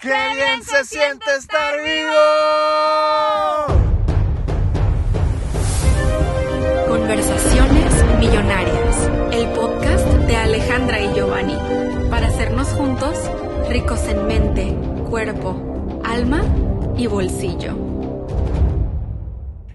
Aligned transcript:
¡Qué 0.00 0.08
bien 0.08 0.62
se 0.62 0.84
siente 0.84 1.24
estar 1.36 1.74
vivo! 1.82 2.14
Conversaciones 6.86 8.04
Millonarias, 8.20 9.10
el 9.32 9.48
podcast 9.54 10.06
de 10.06 10.36
Alejandra 10.36 11.00
y 11.00 11.14
Giovanni, 11.14 11.56
para 12.10 12.28
hacernos 12.28 12.68
juntos 12.68 13.16
ricos 13.68 14.00
en 14.04 14.26
mente, 14.28 14.72
cuerpo, 15.10 16.00
alma 16.04 16.44
y 16.96 17.08
bolsillo. 17.08 17.76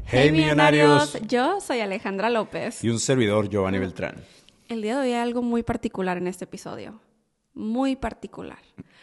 Hey, 0.05 0.31
millonarios. 0.31 1.19
yo 1.27 1.59
soy 1.59 1.81
Alejandra 1.81 2.29
López. 2.29 2.81
Y 2.81 2.89
un 2.89 2.99
servidor, 3.01 3.49
Giovanni 3.49 3.79
Beltrán. 3.79 4.15
El 4.69 4.81
día 4.81 4.95
de 4.95 5.01
hoy 5.01 5.07
hay 5.07 5.19
algo 5.19 5.41
muy 5.41 5.63
particular 5.63 6.17
en 6.17 6.27
este 6.27 6.45
episodio. 6.45 7.01
Muy 7.53 7.95
particular. 7.95 8.59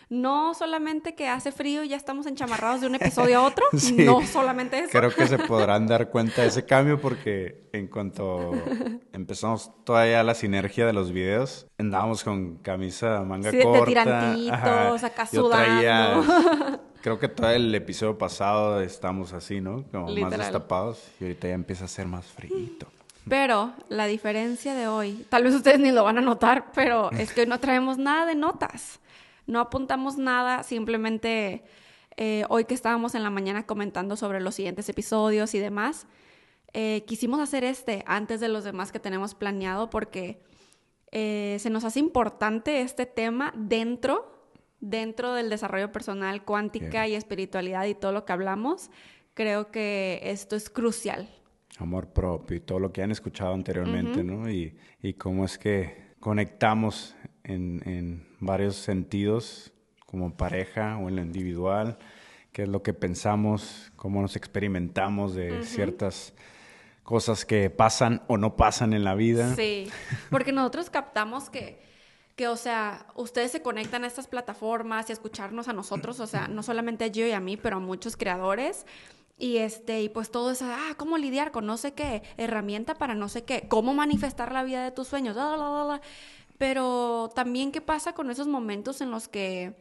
No 0.09 0.55
solamente 0.55 1.15
que 1.15 1.29
hace 1.29 1.53
frío 1.53 1.85
y 1.85 1.89
ya 1.91 1.97
estamos 1.97 2.27
enchamarrados 2.27 2.81
de 2.81 2.89
un 2.89 2.97
episodio 2.97 3.39
a 3.39 3.43
otro. 3.45 3.65
Sí. 3.79 3.95
No 4.05 4.27
solamente 4.27 4.81
eso. 4.81 4.91
Creo 4.91 5.15
que 5.15 5.27
se 5.29 5.39
podrán 5.47 5.87
dar 5.87 6.11
cuenta 6.11 6.43
de 6.43 6.49
ese 6.49 6.67
cambio 6.67 7.01
porque 7.01 7.69
en 7.73 7.87
cuanto 7.87 8.53
empezamos 9.13 9.71
todavía 9.85 10.25
la 10.25 10.35
sinergia 10.35 10.85
de 10.85 10.93
los 10.93 11.13
videos, 11.13 11.69
andábamos 11.79 12.25
con 12.25 12.57
camisa 12.57 13.23
manga 13.23 13.53
Sí, 13.53 13.59
de 13.59 13.63
corta. 13.63 13.85
tirantitos, 13.87 14.53
ajá. 14.53 15.07
acá 15.07 15.27
traía, 15.31 16.15
sudando. 16.23 16.81
creo 17.03 17.19
que 17.21 17.29
todo 17.29 17.51
el 17.51 17.73
episodio 17.73 18.19
pasado 18.19 18.81
estamos 18.83 19.33
así, 19.33 19.61
¿no? 19.61 19.85
Como 19.93 20.09
más 20.09 20.37
destapados 20.37 21.09
y 21.21 21.25
ahorita 21.25 21.47
ya 21.49 21.55
empieza 21.55 21.85
a 21.85 21.89
ser 21.89 22.07
más 22.07 22.27
frío. 22.27 22.57
Pero 23.31 23.73
la 23.89 24.07
diferencia 24.07 24.75
de 24.75 24.89
hoy, 24.89 25.25
tal 25.29 25.45
vez 25.45 25.55
ustedes 25.55 25.79
ni 25.79 25.93
lo 25.93 26.03
van 26.03 26.19
a 26.19 26.21
notar, 26.21 26.73
pero 26.75 27.11
es 27.19 27.33
que 27.33 27.43
hoy 27.43 27.47
no 27.47 27.61
traemos 27.61 27.97
nada 27.97 28.27
de 28.27 28.35
notas. 28.35 28.99
No 29.47 29.61
apuntamos 29.61 30.19
nada, 30.19 30.65
simplemente 30.65 31.63
eh, 32.17 32.45
hoy 32.49 32.65
que 32.65 32.75
estábamos 32.75 33.15
en 33.15 33.23
la 33.23 33.31
mañana 33.31 33.67
comentando 33.67 34.17
sobre 34.17 34.41
los 34.41 34.57
siguientes 34.57 34.89
episodios 34.89 35.55
y 35.55 35.61
demás, 35.61 36.09
eh, 36.73 37.05
quisimos 37.07 37.41
hacer 37.41 37.63
este 37.63 38.03
antes 38.07 38.41
de 38.41 38.49
los 38.49 38.65
demás 38.65 38.93
que 38.93 38.99
tenemos 38.99 39.35
planeado 39.35 39.91
porque 39.91 40.43
eh, 41.13 41.57
se 41.61 41.71
nos 41.71 41.85
hace 41.85 42.01
importante 42.01 42.81
este 42.81 43.07
tema 43.07 43.53
dentro, 43.57 44.51
dentro 44.81 45.35
del 45.35 45.51
desarrollo 45.51 45.93
personal, 45.93 46.45
cuántica 46.45 47.05
Bien. 47.05 47.13
y 47.13 47.15
espiritualidad 47.15 47.87
y 47.87 47.95
todo 47.95 48.11
lo 48.11 48.25
que 48.25 48.33
hablamos. 48.33 48.91
Creo 49.35 49.71
que 49.71 50.21
esto 50.25 50.57
es 50.57 50.69
crucial. 50.69 51.29
Amor 51.81 52.09
propio 52.09 52.57
y 52.57 52.61
todo 52.61 52.79
lo 52.79 52.93
que 52.93 53.03
han 53.03 53.11
escuchado 53.11 53.55
anteriormente, 53.55 54.23
¿no? 54.23 54.51
Y, 54.51 54.77
y 55.03 55.15
cómo 55.15 55.45
es 55.45 55.59
que 55.59 56.15
conectamos 56.21 57.17
en, 57.45 57.83
en 57.87 58.27
varios 58.39 58.77
sentidos, 58.77 59.73
como 60.07 60.37
pareja 60.37 60.99
o 60.99 61.09
en 61.09 61.17
lo 61.17 61.23
individual, 61.23 61.99
qué 62.53 62.63
es 62.63 62.69
lo 62.69 62.83
que 62.83 62.93
pensamos, 62.93 63.93
cómo 63.97 64.21
nos 64.21 64.37
experimentamos 64.37 65.35
de 65.35 65.63
ciertas 65.63 66.35
cosas 67.05 67.45
que 67.45 67.71
pasan 67.71 68.23
o 68.27 68.37
no 68.37 68.57
pasan 68.57 68.93
en 68.93 69.05
la 69.05 69.15
vida. 69.15 69.55
Sí, 69.55 69.89
porque 70.31 70.53
nosotros 70.53 70.91
captamos 70.91 71.49
que, 71.49 71.81
que, 72.37 72.49
o 72.49 72.57
sea, 72.57 73.07
ustedes 73.15 73.53
se 73.53 73.63
conectan 73.63 74.05
a 74.05 74.07
estas 74.07 74.27
plataformas 74.27 75.09
y 75.09 75.13
a 75.13 75.15
escucharnos 75.15 75.69
a 75.69 75.73
nosotros, 75.73 76.21
o 76.21 76.27
sea, 76.27 76.49
no 76.49 76.63
solamente 76.63 77.05
a 77.05 77.09
yo 77.09 77.27
y 77.27 77.33
a 77.33 77.41
mí, 77.41 77.57
pero 77.57 77.77
a 77.77 77.81
muchos 77.81 78.17
creadores. 78.17 78.87
Y 79.41 79.57
este, 79.57 80.03
y 80.03 80.11
pues 80.11 80.31
todo 80.31 80.51
eso, 80.51 80.67
ah, 80.69 80.95
cómo 80.99 81.17
lidiar 81.17 81.51
con 81.51 81.65
no 81.65 81.79
sé 81.79 81.95
qué, 81.95 82.23
herramienta 82.37 82.95
para 82.95 83.15
no 83.15 83.31
sé 83.31 83.43
qué, 83.43 83.67
cómo 83.69 83.95
manifestar 83.95 84.53
la 84.53 84.63
vida 84.63 84.85
de 84.85 84.91
tus 84.91 85.09
sueños, 85.09 85.35
bla. 85.35 86.03
Pero 86.59 87.33
también 87.35 87.73
qué 87.73 87.81
pasa 87.81 88.13
con 88.13 88.31
esos 88.31 88.47
momentos 88.47 89.01
en 89.01 89.11
los 89.11 89.29
que 89.29 89.75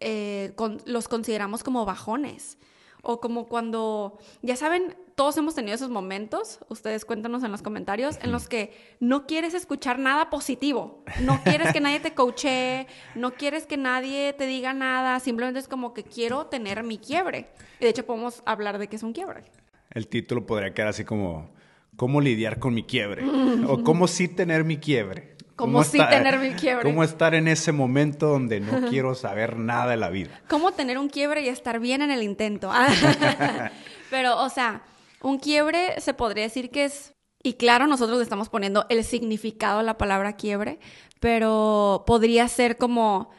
eh, 0.00 0.52
los 0.86 1.06
consideramos 1.06 1.62
como 1.62 1.84
bajones. 1.84 2.58
O 3.02 3.20
como 3.20 3.48
cuando, 3.48 4.18
ya 4.42 4.56
saben, 4.56 4.96
todos 5.14 5.36
hemos 5.36 5.54
tenido 5.54 5.74
esos 5.74 5.90
momentos, 5.90 6.60
ustedes 6.68 7.04
cuéntanos 7.04 7.42
en 7.42 7.52
los 7.52 7.62
comentarios, 7.62 8.18
en 8.22 8.32
los 8.32 8.48
que 8.48 8.72
no 9.00 9.26
quieres 9.26 9.52
escuchar 9.54 9.98
nada 9.98 10.30
positivo, 10.30 11.04
no 11.22 11.42
quieres 11.42 11.72
que 11.72 11.80
nadie 11.80 12.00
te 12.00 12.14
coachee, 12.14 12.86
no 13.14 13.32
quieres 13.34 13.66
que 13.66 13.76
nadie 13.76 14.32
te 14.32 14.46
diga 14.46 14.72
nada, 14.72 15.20
simplemente 15.20 15.60
es 15.60 15.68
como 15.68 15.92
que 15.92 16.04
quiero 16.04 16.46
tener 16.46 16.82
mi 16.84 16.98
quiebre. 16.98 17.50
Y 17.80 17.84
de 17.84 17.90
hecho 17.90 18.06
podemos 18.06 18.42
hablar 18.46 18.78
de 18.78 18.88
qué 18.88 18.96
es 18.96 19.02
un 19.02 19.12
quiebre. 19.12 19.42
El 19.90 20.08
título 20.08 20.46
podría 20.46 20.72
quedar 20.72 20.88
así 20.88 21.04
como, 21.04 21.50
¿cómo 21.96 22.20
lidiar 22.20 22.58
con 22.58 22.72
mi 22.72 22.84
quiebre? 22.84 23.24
o 23.68 23.82
¿cómo 23.82 24.08
sí 24.08 24.28
tener 24.28 24.64
mi 24.64 24.78
quiebre? 24.78 25.36
Cómo 25.60 25.84
sí 25.84 25.98
tener 26.08 26.38
mi 26.38 26.52
quiebre. 26.52 26.84
¿Cómo 26.84 27.04
estar 27.04 27.34
en 27.34 27.48
ese 27.48 27.72
momento 27.72 28.28
donde 28.28 28.60
no 28.60 28.86
quiero 28.90 29.14
saber 29.14 29.56
nada 29.56 29.90
de 29.90 29.96
la 29.96 30.08
vida? 30.08 30.40
¿Cómo 30.48 30.72
tener 30.72 30.98
un 30.98 31.08
quiebre 31.08 31.42
y 31.42 31.48
estar 31.48 31.80
bien 31.80 32.02
en 32.02 32.10
el 32.10 32.22
intento? 32.22 32.70
Ah. 32.72 32.88
Pero, 34.10 34.38
o 34.42 34.48
sea, 34.48 34.82
un 35.22 35.38
quiebre 35.38 36.00
se 36.00 36.14
podría 36.14 36.44
decir 36.44 36.70
que 36.70 36.84
es, 36.84 37.14
y 37.42 37.54
claro, 37.54 37.86
nosotros 37.86 38.18
le 38.18 38.24
estamos 38.24 38.48
poniendo 38.48 38.86
el 38.88 39.04
significado 39.04 39.80
a 39.80 39.82
la 39.82 39.98
palabra 39.98 40.34
quiebre, 40.34 40.78
pero 41.20 42.04
podría 42.06 42.48
ser 42.48 42.76
como 42.76 43.30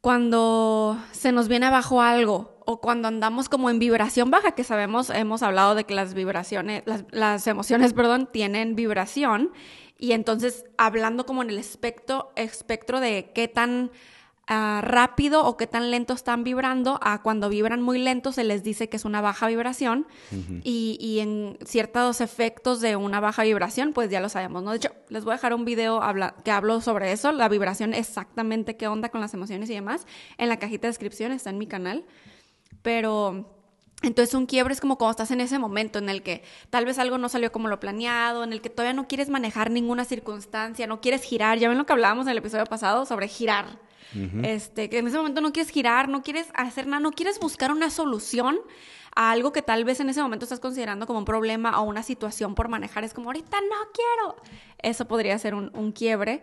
cuando 0.00 0.98
se 1.12 1.32
nos 1.32 1.48
viene 1.48 1.66
abajo 1.66 2.00
algo 2.00 2.56
o 2.64 2.80
cuando 2.80 3.08
andamos 3.08 3.48
como 3.48 3.70
en 3.70 3.78
vibración 3.78 4.30
baja, 4.30 4.52
que 4.52 4.64
sabemos, 4.64 5.10
hemos 5.10 5.42
hablado 5.42 5.74
de 5.74 5.84
que 5.84 5.94
las 5.94 6.14
vibraciones, 6.14 6.82
las, 6.86 7.04
las 7.10 7.46
emociones, 7.46 7.92
perdón, 7.92 8.28
tienen 8.32 8.74
vibración 8.74 9.52
y 9.98 10.12
entonces 10.12 10.64
hablando 10.76 11.26
como 11.26 11.42
en 11.42 11.50
el 11.50 11.58
espectro, 11.58 12.32
espectro 12.36 13.00
de 13.00 13.30
qué 13.34 13.48
tan 13.48 13.90
ah, 14.46 14.80
rápido 14.84 15.44
o 15.44 15.56
qué 15.56 15.66
tan 15.66 15.90
lento 15.90 16.14
están 16.14 16.44
vibrando, 16.44 17.00
a 17.02 17.22
cuando 17.22 17.48
vibran 17.48 17.82
muy 17.82 17.98
lento 17.98 18.30
se 18.30 18.44
les 18.44 18.62
dice 18.62 18.88
que 18.88 18.96
es 18.96 19.04
una 19.04 19.20
baja 19.20 19.48
vibración 19.48 20.06
y, 20.62 20.96
y 21.00 21.18
en 21.20 21.58
ciertos 21.64 22.20
efectos 22.20 22.80
de 22.80 22.94
una 22.94 23.18
baja 23.20 23.42
vibración, 23.42 23.92
pues 23.92 24.08
ya 24.08 24.20
lo 24.20 24.28
sabemos, 24.28 24.62
¿no? 24.62 24.70
De 24.70 24.76
hecho, 24.76 24.92
les 25.08 25.24
voy 25.24 25.32
a 25.32 25.36
dejar 25.36 25.52
un 25.54 25.64
video 25.64 26.02
habla- 26.02 26.36
que 26.44 26.52
hablo 26.52 26.80
sobre 26.80 27.10
eso, 27.10 27.32
la 27.32 27.48
vibración, 27.48 27.92
exactamente 27.92 28.76
qué 28.76 28.86
onda 28.86 29.08
con 29.08 29.20
las 29.20 29.34
emociones 29.34 29.68
y 29.70 29.74
demás, 29.74 30.06
en 30.38 30.48
la 30.48 30.58
cajita 30.58 30.86
de 30.86 30.90
descripción, 30.90 31.32
está 31.32 31.50
en 31.50 31.58
mi 31.58 31.66
canal, 31.66 32.04
pero... 32.82 33.55
Entonces 34.02 34.34
un 34.34 34.46
quiebre 34.46 34.74
es 34.74 34.80
como 34.80 34.98
cuando 34.98 35.12
estás 35.12 35.30
en 35.30 35.40
ese 35.40 35.58
momento 35.58 35.98
en 35.98 36.08
el 36.08 36.22
que 36.22 36.42
tal 36.70 36.84
vez 36.84 36.98
algo 36.98 37.16
no 37.18 37.28
salió 37.28 37.50
como 37.50 37.68
lo 37.68 37.80
planeado, 37.80 38.44
en 38.44 38.52
el 38.52 38.60
que 38.60 38.68
todavía 38.68 38.92
no 38.92 39.08
quieres 39.08 39.30
manejar 39.30 39.70
ninguna 39.70 40.04
circunstancia, 40.04 40.86
no 40.86 41.00
quieres 41.00 41.22
girar. 41.22 41.58
Ya 41.58 41.68
ven 41.68 41.78
lo 41.78 41.86
que 41.86 41.94
hablábamos 41.94 42.26
en 42.26 42.32
el 42.32 42.38
episodio 42.38 42.64
pasado 42.64 43.06
sobre 43.06 43.28
girar. 43.28 43.78
Este, 44.44 44.88
que 44.88 44.98
en 44.98 45.08
ese 45.08 45.16
momento 45.18 45.42
no 45.42 45.52
quieres 45.52 45.70
girar, 45.70 46.08
no 46.08 46.22
quieres 46.22 46.46
hacer 46.54 46.86
nada, 46.86 47.00
no 47.00 47.10
quieres 47.10 47.38
buscar 47.38 47.70
una 47.70 47.90
solución 47.90 48.58
a 49.14 49.30
algo 49.30 49.52
que 49.52 49.60
tal 49.60 49.84
vez 49.84 50.00
en 50.00 50.08
ese 50.08 50.22
momento 50.22 50.44
estás 50.44 50.60
considerando 50.60 51.06
como 51.06 51.18
un 51.18 51.24
problema 51.26 51.80
o 51.80 51.84
una 51.84 52.02
situación 52.02 52.54
por 52.54 52.68
manejar. 52.68 53.04
Es 53.04 53.12
como, 53.12 53.28
ahorita 53.28 53.58
no 53.60 53.76
quiero. 53.92 54.36
Eso 54.78 55.06
podría 55.06 55.38
ser 55.38 55.54
un, 55.54 55.70
un 55.74 55.92
quiebre 55.92 56.42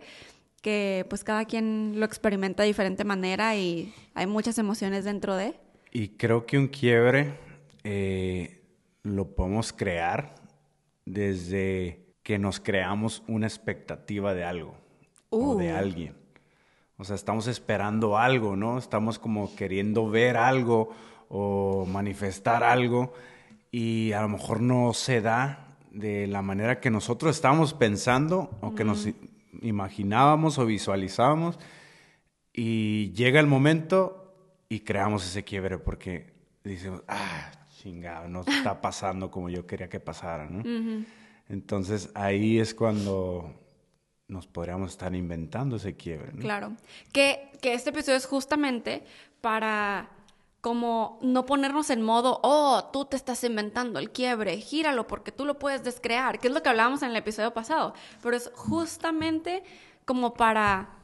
que 0.60 1.04
pues 1.08 1.24
cada 1.24 1.46
quien 1.46 1.94
lo 1.98 2.06
experimenta 2.06 2.62
de 2.62 2.68
diferente 2.68 3.04
manera 3.04 3.56
y 3.56 3.92
hay 4.14 4.26
muchas 4.26 4.58
emociones 4.58 5.04
dentro 5.04 5.34
de. 5.34 5.63
Y 5.96 6.08
creo 6.08 6.44
que 6.44 6.58
un 6.58 6.66
quiebre 6.66 7.34
eh, 7.84 8.60
lo 9.04 9.34
podemos 9.36 9.72
crear 9.72 10.34
desde 11.06 12.04
que 12.24 12.36
nos 12.36 12.58
creamos 12.58 13.22
una 13.28 13.46
expectativa 13.46 14.34
de 14.34 14.42
algo 14.42 14.74
o 15.30 15.54
de 15.54 15.72
Uh. 15.72 15.76
alguien. 15.76 16.16
O 16.96 17.04
sea, 17.04 17.14
estamos 17.14 17.46
esperando 17.46 18.18
algo, 18.18 18.56
¿no? 18.56 18.76
Estamos 18.76 19.20
como 19.20 19.54
queriendo 19.54 20.10
ver 20.10 20.36
algo 20.36 20.90
o 21.28 21.86
manifestar 21.86 22.64
algo 22.64 23.12
y 23.70 24.10
a 24.12 24.22
lo 24.22 24.28
mejor 24.28 24.60
no 24.60 24.94
se 24.94 25.20
da 25.20 25.76
de 25.92 26.26
la 26.26 26.42
manera 26.42 26.80
que 26.80 26.90
nosotros 26.90 27.36
estábamos 27.36 27.72
pensando 27.72 28.50
o 28.62 28.74
que 28.74 28.82
nos 28.84 29.08
imaginábamos 29.62 30.58
o 30.58 30.66
visualizábamos 30.66 31.60
y 32.52 33.12
llega 33.12 33.38
el 33.38 33.46
momento 33.46 34.23
y 34.74 34.80
creamos 34.80 35.24
ese 35.24 35.44
quiebre 35.44 35.78
porque 35.78 36.34
decimos, 36.64 37.02
ah, 37.06 37.52
chingado, 37.78 38.26
no 38.26 38.40
está 38.40 38.80
pasando 38.80 39.30
como 39.30 39.48
yo 39.48 39.68
quería 39.68 39.88
que 39.88 40.00
pasara, 40.00 40.48
¿no? 40.50 40.64
Entonces 41.48 42.10
ahí 42.14 42.58
es 42.58 42.74
cuando 42.74 43.54
nos 44.26 44.48
podríamos 44.48 44.90
estar 44.90 45.14
inventando 45.14 45.76
ese 45.76 45.94
quiebre, 45.94 46.32
¿no? 46.32 46.40
Claro. 46.40 46.72
Que, 47.12 47.52
que 47.62 47.74
este 47.74 47.90
episodio 47.90 48.16
es 48.16 48.26
justamente 48.26 49.04
para 49.40 50.10
como 50.60 51.20
no 51.22 51.46
ponernos 51.46 51.90
en 51.90 52.02
modo, 52.02 52.40
oh, 52.42 52.88
tú 52.92 53.04
te 53.04 53.16
estás 53.16 53.44
inventando 53.44 54.00
el 54.00 54.10
quiebre, 54.10 54.56
gíralo 54.56 55.06
porque 55.06 55.30
tú 55.30 55.44
lo 55.44 55.56
puedes 55.56 55.84
descrear, 55.84 56.40
que 56.40 56.48
es 56.48 56.54
lo 56.54 56.64
que 56.64 56.70
hablábamos 56.70 57.02
en 57.02 57.10
el 57.10 57.16
episodio 57.16 57.54
pasado, 57.54 57.94
pero 58.22 58.34
es 58.34 58.50
justamente 58.56 59.62
como 60.04 60.34
para 60.34 61.03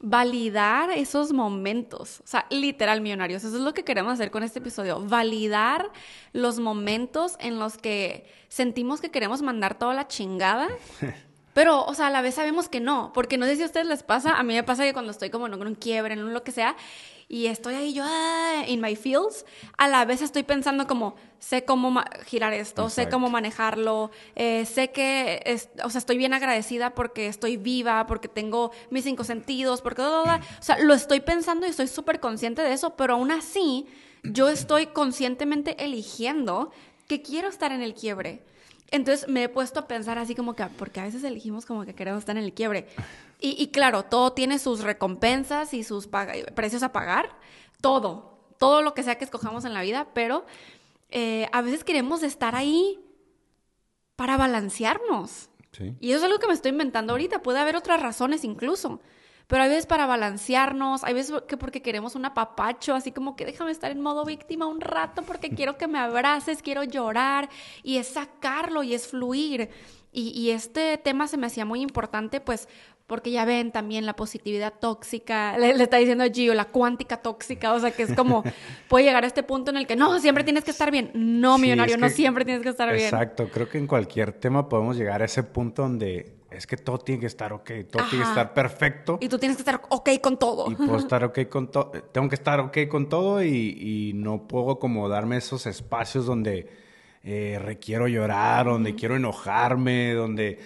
validar 0.00 0.90
esos 0.90 1.32
momentos, 1.32 2.20
o 2.20 2.26
sea, 2.26 2.46
literal 2.50 3.00
millonarios, 3.00 3.42
eso 3.42 3.56
es 3.56 3.62
lo 3.62 3.74
que 3.74 3.84
queremos 3.84 4.12
hacer 4.12 4.30
con 4.30 4.42
este 4.44 4.60
episodio, 4.60 5.00
validar 5.00 5.90
los 6.32 6.60
momentos 6.60 7.36
en 7.40 7.58
los 7.58 7.76
que 7.78 8.30
sentimos 8.48 9.00
que 9.00 9.10
queremos 9.10 9.42
mandar 9.42 9.76
toda 9.76 9.94
la 9.94 10.06
chingada 10.06 10.68
pero, 11.58 11.84
o 11.84 11.94
sea, 11.94 12.06
a 12.06 12.10
la 12.10 12.22
vez 12.22 12.36
sabemos 12.36 12.68
que 12.68 12.78
no, 12.78 13.10
porque 13.12 13.36
no 13.36 13.44
sé 13.44 13.56
si 13.56 13.64
a 13.64 13.66
ustedes 13.66 13.88
les 13.88 14.04
pasa, 14.04 14.34
a 14.34 14.44
mí 14.44 14.54
me 14.54 14.62
pasa 14.62 14.84
que 14.84 14.92
cuando 14.92 15.10
estoy 15.10 15.30
como 15.30 15.48
en 15.48 15.54
un 15.54 15.74
quiebre, 15.74 16.14
en 16.14 16.22
un 16.22 16.32
lo 16.32 16.44
que 16.44 16.52
sea, 16.52 16.76
y 17.28 17.46
estoy 17.46 17.74
ahí 17.74 17.92
yo 17.92 18.04
ah, 18.06 18.64
in 18.66 18.80
my 18.80 18.96
feels, 18.96 19.44
a 19.76 19.86
la 19.86 20.04
vez 20.06 20.22
estoy 20.22 20.44
pensando 20.44 20.86
como, 20.86 21.14
sé 21.38 21.64
cómo 21.64 22.02
girar 22.24 22.54
esto, 22.54 22.88
sé 22.88 23.10
cómo 23.10 23.28
manejarlo, 23.28 24.10
eh, 24.34 24.64
sé 24.64 24.90
que, 24.90 25.42
es, 25.44 25.68
o 25.84 25.90
sea, 25.90 25.98
estoy 25.98 26.16
bien 26.16 26.32
agradecida 26.32 26.94
porque 26.94 27.26
estoy 27.26 27.58
viva, 27.58 28.06
porque 28.06 28.28
tengo 28.28 28.72
mis 28.90 29.04
cinco 29.04 29.24
sentidos, 29.24 29.82
porque, 29.82 30.00
o 30.00 30.40
sea, 30.60 30.78
lo 30.78 30.94
estoy 30.94 31.20
pensando 31.20 31.66
y 31.66 31.70
estoy 31.70 31.88
súper 31.88 32.18
consciente 32.18 32.62
de 32.62 32.72
eso, 32.72 32.96
pero 32.96 33.14
aún 33.14 33.30
así, 33.30 33.86
yo 34.22 34.48
estoy 34.48 34.86
conscientemente 34.86 35.84
eligiendo 35.84 36.70
que 37.06 37.20
quiero 37.20 37.48
estar 37.48 37.72
en 37.72 37.82
el 37.82 37.94
quiebre. 37.94 38.42
Entonces 38.90 39.28
me 39.28 39.44
he 39.44 39.48
puesto 39.48 39.80
a 39.80 39.88
pensar 39.88 40.18
así 40.18 40.34
como 40.34 40.54
que, 40.54 40.64
porque 40.66 41.00
a 41.00 41.04
veces 41.04 41.22
elegimos 41.24 41.66
como 41.66 41.84
que 41.84 41.94
queremos 41.94 42.20
estar 42.20 42.36
en 42.36 42.44
el 42.44 42.54
quiebre. 42.54 42.88
Y, 43.40 43.68
claro, 43.68 44.02
todo 44.02 44.32
tiene 44.32 44.58
sus 44.58 44.80
recompensas 44.80 45.72
y 45.72 45.84
sus 45.84 46.08
precios 46.54 46.82
a 46.82 46.90
pagar, 46.90 47.30
todo, 47.80 48.40
todo 48.58 48.82
lo 48.82 48.94
que 48.94 49.04
sea 49.04 49.16
que 49.16 49.24
escojamos 49.24 49.64
en 49.64 49.74
la 49.74 49.82
vida, 49.82 50.08
pero 50.12 50.44
eh, 51.10 51.48
a 51.52 51.62
veces 51.62 51.84
queremos 51.84 52.24
estar 52.24 52.56
ahí 52.56 52.98
para 54.16 54.36
balancearnos. 54.36 55.50
Y 56.00 56.10
eso 56.10 56.18
es 56.18 56.24
algo 56.24 56.40
que 56.40 56.48
me 56.48 56.54
estoy 56.54 56.72
inventando 56.72 57.12
ahorita, 57.12 57.42
puede 57.42 57.60
haber 57.60 57.76
otras 57.76 58.02
razones 58.02 58.42
incluso. 58.42 59.00
Pero 59.48 59.62
hay 59.62 59.70
veces 59.70 59.86
para 59.86 60.06
balancearnos, 60.06 61.04
hay 61.04 61.14
veces 61.14 61.42
que 61.48 61.56
porque 61.56 61.80
queremos 61.80 62.14
un 62.14 62.26
apapacho, 62.26 62.94
así 62.94 63.12
como 63.12 63.34
que 63.34 63.46
déjame 63.46 63.72
estar 63.72 63.90
en 63.90 64.00
modo 64.00 64.26
víctima 64.26 64.66
un 64.66 64.82
rato 64.82 65.22
porque 65.22 65.48
quiero 65.48 65.78
que 65.78 65.88
me 65.88 65.98
abraces, 65.98 66.62
quiero 66.62 66.84
llorar 66.84 67.48
y 67.82 67.96
es 67.96 68.08
sacarlo 68.08 68.82
y 68.82 68.92
es 68.92 69.08
fluir. 69.08 69.70
Y, 70.10 70.50
este 70.50 70.98
tema 70.98 71.28
se 71.28 71.36
me 71.36 71.46
hacía 71.46 71.64
muy 71.64 71.80
importante, 71.80 72.40
pues, 72.40 72.66
porque 73.06 73.30
ya 73.30 73.44
ven 73.44 73.70
también 73.70 74.04
la 74.04 74.16
positividad 74.16 74.72
tóxica, 74.80 75.56
le, 75.56 75.70
está 75.70 75.98
diciendo 75.98 76.24
Gio, 76.32 76.54
la 76.54 76.64
cuántica 76.64 77.18
tóxica, 77.18 77.72
o 77.72 77.78
sea, 77.78 77.92
que 77.92 78.02
es 78.02 78.14
como, 78.14 78.42
puede 78.88 79.04
llegar 79.04 79.22
a 79.22 79.26
este 79.26 79.42
punto 79.42 79.70
en 79.70 79.76
el 79.76 79.86
que 79.86 79.96
no, 79.96 80.18
siempre 80.18 80.44
tienes 80.44 80.64
que 80.64 80.72
estar 80.72 80.90
bien. 80.90 81.10
No, 81.14 81.56
millonario, 81.58 81.98
no 81.98 82.08
siempre 82.08 82.44
tienes 82.44 82.62
que 82.62 82.70
estar 82.70 82.92
bien. 82.92 83.04
Exacto, 83.04 83.48
creo 83.48 83.68
que 83.68 83.78
en 83.78 83.86
cualquier 83.86 84.32
tema 84.32 84.68
podemos 84.68 84.96
llegar 84.96 85.22
a 85.22 85.26
ese 85.26 85.42
punto 85.44 85.82
donde 85.82 86.37
es 86.50 86.66
que 86.66 86.76
todo 86.76 86.98
tiene 86.98 87.20
que 87.20 87.26
estar 87.26 87.52
ok, 87.52 87.70
todo 87.90 88.04
tiene 88.08 88.24
que 88.24 88.30
estar 88.30 88.54
perfecto. 88.54 89.18
Y 89.20 89.28
tú 89.28 89.38
tienes 89.38 89.56
que 89.56 89.62
estar 89.62 89.82
ok 89.88 90.10
con 90.22 90.38
todo. 90.38 90.70
Y 90.70 90.74
puedo 90.74 90.96
estar 90.98 91.22
ok 91.24 91.40
con 91.48 91.70
todo, 91.70 91.90
tengo 92.12 92.28
que 92.28 92.34
estar 92.34 92.60
ok 92.60 92.78
con 92.88 93.08
todo 93.08 93.42
y, 93.42 94.12
no 94.14 94.48
puedo 94.48 94.78
como 94.78 95.08
darme 95.08 95.36
esos 95.36 95.66
espacios 95.66 96.26
donde 96.26 96.68
eh, 97.22 97.58
requiero 97.62 98.08
llorar, 98.08 98.66
donde 98.66 98.94
quiero 98.94 99.16
enojarme, 99.16 100.14
donde 100.14 100.58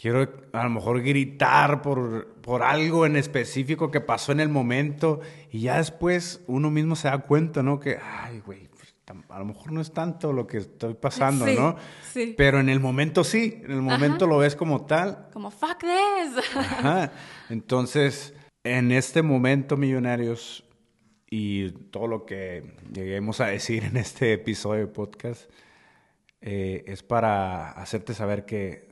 quiero 0.00 0.28
a 0.52 0.64
lo 0.64 0.70
mejor 0.70 1.02
gritar 1.02 1.82
por, 1.82 2.34
por 2.42 2.62
algo 2.62 3.06
en 3.06 3.16
específico 3.16 3.90
que 3.90 4.00
pasó 4.00 4.32
en 4.32 4.40
el 4.40 4.48
momento 4.48 5.20
y 5.50 5.60
ya 5.60 5.78
después 5.78 6.42
uno 6.46 6.70
mismo 6.70 6.96
se 6.96 7.08
da 7.08 7.18
cuenta, 7.18 7.62
¿no? 7.62 7.80
Que, 7.80 7.98
ay, 8.02 8.42
güey, 8.44 8.69
a 9.28 9.38
lo 9.38 9.44
mejor 9.44 9.72
no 9.72 9.80
es 9.80 9.92
tanto 9.92 10.32
lo 10.32 10.46
que 10.46 10.58
estoy 10.58 10.94
pasando, 10.94 11.46
¿no? 11.46 11.76
Sí. 12.12 12.34
Pero 12.36 12.60
en 12.60 12.68
el 12.68 12.80
momento 12.80 13.24
sí, 13.24 13.60
en 13.64 13.72
el 13.72 13.82
momento 13.82 14.26
lo 14.26 14.38
ves 14.38 14.56
como 14.56 14.86
tal. 14.86 15.28
Como 15.32 15.50
fuck 15.50 15.78
this. 15.80 16.44
Ajá. 16.56 17.12
Entonces, 17.48 18.34
en 18.64 18.92
este 18.92 19.22
momento, 19.22 19.76
millonarios, 19.76 20.64
y 21.30 21.70
todo 21.70 22.08
lo 22.08 22.26
que 22.26 22.74
lleguemos 22.92 23.40
a 23.40 23.46
decir 23.46 23.84
en 23.84 23.96
este 23.96 24.32
episodio 24.32 24.80
de 24.80 24.86
podcast, 24.88 25.48
eh, 26.40 26.84
es 26.86 27.02
para 27.02 27.70
hacerte 27.70 28.14
saber 28.14 28.44
que 28.44 28.88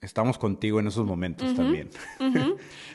estamos 0.00 0.38
contigo 0.38 0.80
en 0.80 0.86
esos 0.86 1.04
momentos 1.04 1.54
también. 1.54 1.90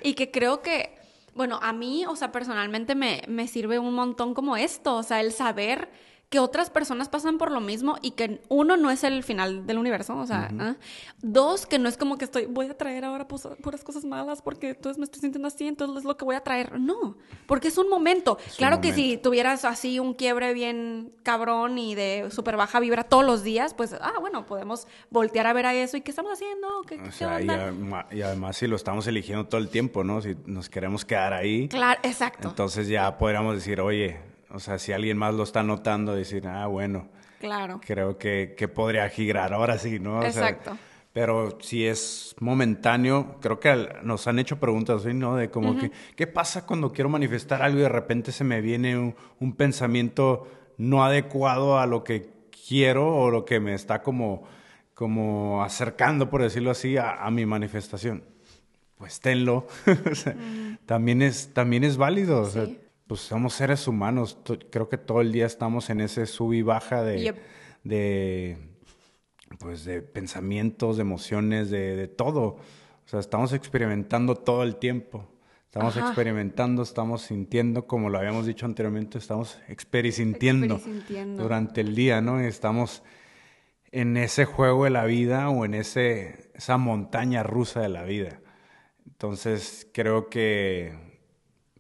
Y 0.01 0.13
que 0.13 0.31
creo 0.31 0.61
que, 0.61 0.95
bueno, 1.33 1.59
a 1.61 1.73
mí, 1.73 2.05
o 2.05 2.15
sea, 2.15 2.31
personalmente 2.31 2.95
me, 2.95 3.21
me 3.27 3.47
sirve 3.47 3.79
un 3.79 3.93
montón 3.93 4.33
como 4.33 4.55
esto, 4.55 4.95
o 4.95 5.03
sea, 5.03 5.19
el 5.19 5.31
saber 5.33 5.89
que 6.29 6.39
otras 6.39 6.69
personas 6.69 7.09
pasan 7.09 7.37
por 7.37 7.51
lo 7.51 7.61
mismo 7.61 7.97
y 8.01 8.11
que 8.11 8.41
uno 8.49 8.77
no 8.77 8.89
es 8.89 9.03
el 9.03 9.23
final 9.23 9.65
del 9.67 9.77
universo, 9.77 10.17
o 10.17 10.25
sea, 10.25 10.49
¿ah? 10.59 10.75
dos, 11.21 11.65
que 11.65 11.77
no 11.79 11.87
es 11.87 11.97
como 11.97 12.17
que 12.17 12.25
estoy, 12.25 12.45
voy 12.45 12.67
a 12.67 12.77
traer 12.77 13.05
ahora 13.05 13.27
puras 13.27 13.83
cosas 13.83 14.05
malas 14.05 14.41
porque 14.41 14.69
entonces 14.69 14.97
me 14.97 15.05
estoy 15.05 15.21
sintiendo 15.21 15.47
así, 15.47 15.67
entonces 15.67 15.99
es 15.99 16.03
lo 16.03 16.17
que 16.17 16.25
voy 16.25 16.35
a 16.35 16.41
traer. 16.41 16.79
No, 16.79 17.17
porque 17.45 17.67
es 17.67 17.77
un 17.77 17.89
momento. 17.89 18.37
claro 18.57 18.81
que 18.81 18.93
si 18.93 19.17
tuvieras 19.17 19.65
así 19.65 19.99
un 19.99 20.13
quiebre 20.13 20.53
bien 20.53 21.13
cabrón 21.23 21.77
y 21.77 21.95
de 21.95 22.27
súper 22.31 22.57
baja 22.57 22.79
vibra 22.79 23.03
todos 23.03 23.25
los 23.25 23.43
días, 23.43 23.73
pues, 23.73 23.93
ah, 23.93 24.13
bueno, 24.19 24.45
podemos 24.45 24.87
voltear 25.09 25.47
a 25.47 25.53
ver 25.53 25.67
a 25.67 25.73
eso 25.73 25.97
y 25.97 26.01
qué 26.01 26.11
estamos 26.11 26.33
haciendo, 26.33 26.81
¿Qué, 26.87 26.99
Y, 28.11 28.21
además 28.21 28.57
si 28.57 28.67
lo 28.67 28.75
estamos 28.75 29.07
eligiendo 29.07 29.45
todo 29.45 29.61
el 29.61 29.69
tiempo, 29.69 30.03
¿no? 30.03 30.21
Si 30.21 30.35
nos 30.45 30.69
queremos 30.69 31.05
quedar 31.05 31.33
ahí. 31.33 31.67
Claro, 31.67 31.99
exacto. 32.03 32.49
Entonces 32.49 32.87
ya 32.87 33.17
podríamos 33.17 33.55
decir, 33.55 33.79
oye, 33.81 34.34
o 34.55 34.59
sea, 34.59 34.79
si 34.79 34.93
alguien 34.93 35.17
más 35.17 35.33
lo 35.33 35.43
está 35.43 35.63
notando, 35.63 36.15
decir, 36.15 36.47
ah, 36.47 36.65
bueno. 36.67 37.09
Claro. 37.39 37.81
Creo 37.85 38.17
que, 38.17 38.55
que 38.57 38.67
podría 38.69 39.07
girar 39.09 39.53
ahora 39.53 39.77
sí, 39.77 39.99
¿no? 39.99 40.23
Exacto. 40.23 40.77
pero 41.11 41.57
si 41.61 41.85
es 41.85 42.35
momentáneo, 42.39 43.35
creo 43.41 43.59
que 43.59 43.89
nos 44.03 44.27
han 44.27 44.39
hecho 44.39 44.57
preguntas, 44.57 45.05
¿no? 45.05 45.35
De 45.35 45.49
como 45.49 45.77
que, 45.77 45.91
¿qué 46.15 46.25
pasa 46.25 46.65
cuando 46.65 46.93
quiero 46.93 47.09
manifestar 47.09 47.61
algo 47.61 47.79
y 47.79 47.81
de 47.81 47.89
repente 47.89 48.31
se 48.31 48.43
me 48.45 48.61
viene 48.61 48.97
un, 49.39 49.53
pensamiento 49.53 50.47
no 50.77 51.03
adecuado 51.03 51.77
a 51.77 51.85
lo 51.85 52.03
que 52.03 52.29
quiero 52.67 53.13
o 53.13 53.29
lo 53.31 53.45
que 53.45 53.59
me 53.59 53.73
está 53.73 54.01
como, 54.01 54.43
como 54.93 55.63
acercando, 55.63 56.29
por 56.29 56.41
decirlo 56.41 56.71
así, 56.71 56.95
a, 56.97 57.29
mi 57.29 57.45
manifestación? 57.45 58.23
Pues 58.97 59.19
tenlo. 59.19 59.67
también, 60.85 61.21
es, 61.21 61.53
también 61.53 61.83
es 61.83 61.97
válido. 61.97 62.41
O 62.41 62.45
sea, 62.45 62.67
pues 63.07 63.21
somos 63.21 63.53
seres 63.53 63.87
humanos. 63.87 64.37
Creo 64.71 64.89
que 64.89 64.97
todo 64.97 65.21
el 65.21 65.31
día 65.31 65.45
estamos 65.45 65.89
en 65.89 66.01
ese 66.01 66.25
sub 66.25 66.53
y 66.53 66.61
baja 66.61 67.03
de, 67.03 67.35
de 67.83 68.57
pues 69.59 69.85
de 69.85 70.01
pensamientos, 70.01 70.97
de 70.97 71.01
emociones, 71.01 71.69
de, 71.69 72.07
todo. 72.07 72.41
O 72.43 73.07
sea, 73.07 73.19
estamos 73.19 73.53
experimentando 73.53 74.35
todo 74.35 74.63
el 74.63 74.77
tiempo. 74.77 75.27
Estamos 75.65 75.97
experimentando, 75.97 76.83
estamos 76.83 77.23
sintiendo, 77.23 77.85
como 77.85 78.09
lo 78.09 78.17
habíamos 78.17 78.45
dicho 78.45 78.65
anteriormente, 78.65 79.17
estamos 79.17 79.59
experisintiendo, 79.67 80.79
durante 81.35 81.81
el 81.81 81.95
día, 81.95 82.21
¿no? 82.21 82.39
estamos 82.39 83.03
en 83.91 84.15
ese 84.15 84.45
juego 84.45 84.85
de 84.85 84.89
la 84.91 85.03
vida 85.03 85.49
o 85.49 85.65
en 85.65 85.73
ese, 85.73 86.49
esa 86.53 86.77
montaña 86.77 87.43
rusa 87.43 87.81
de 87.81 87.89
la 87.89 88.03
vida. 88.03 88.39
Entonces, 89.05 89.85
creo 89.91 90.29
que 90.29 90.93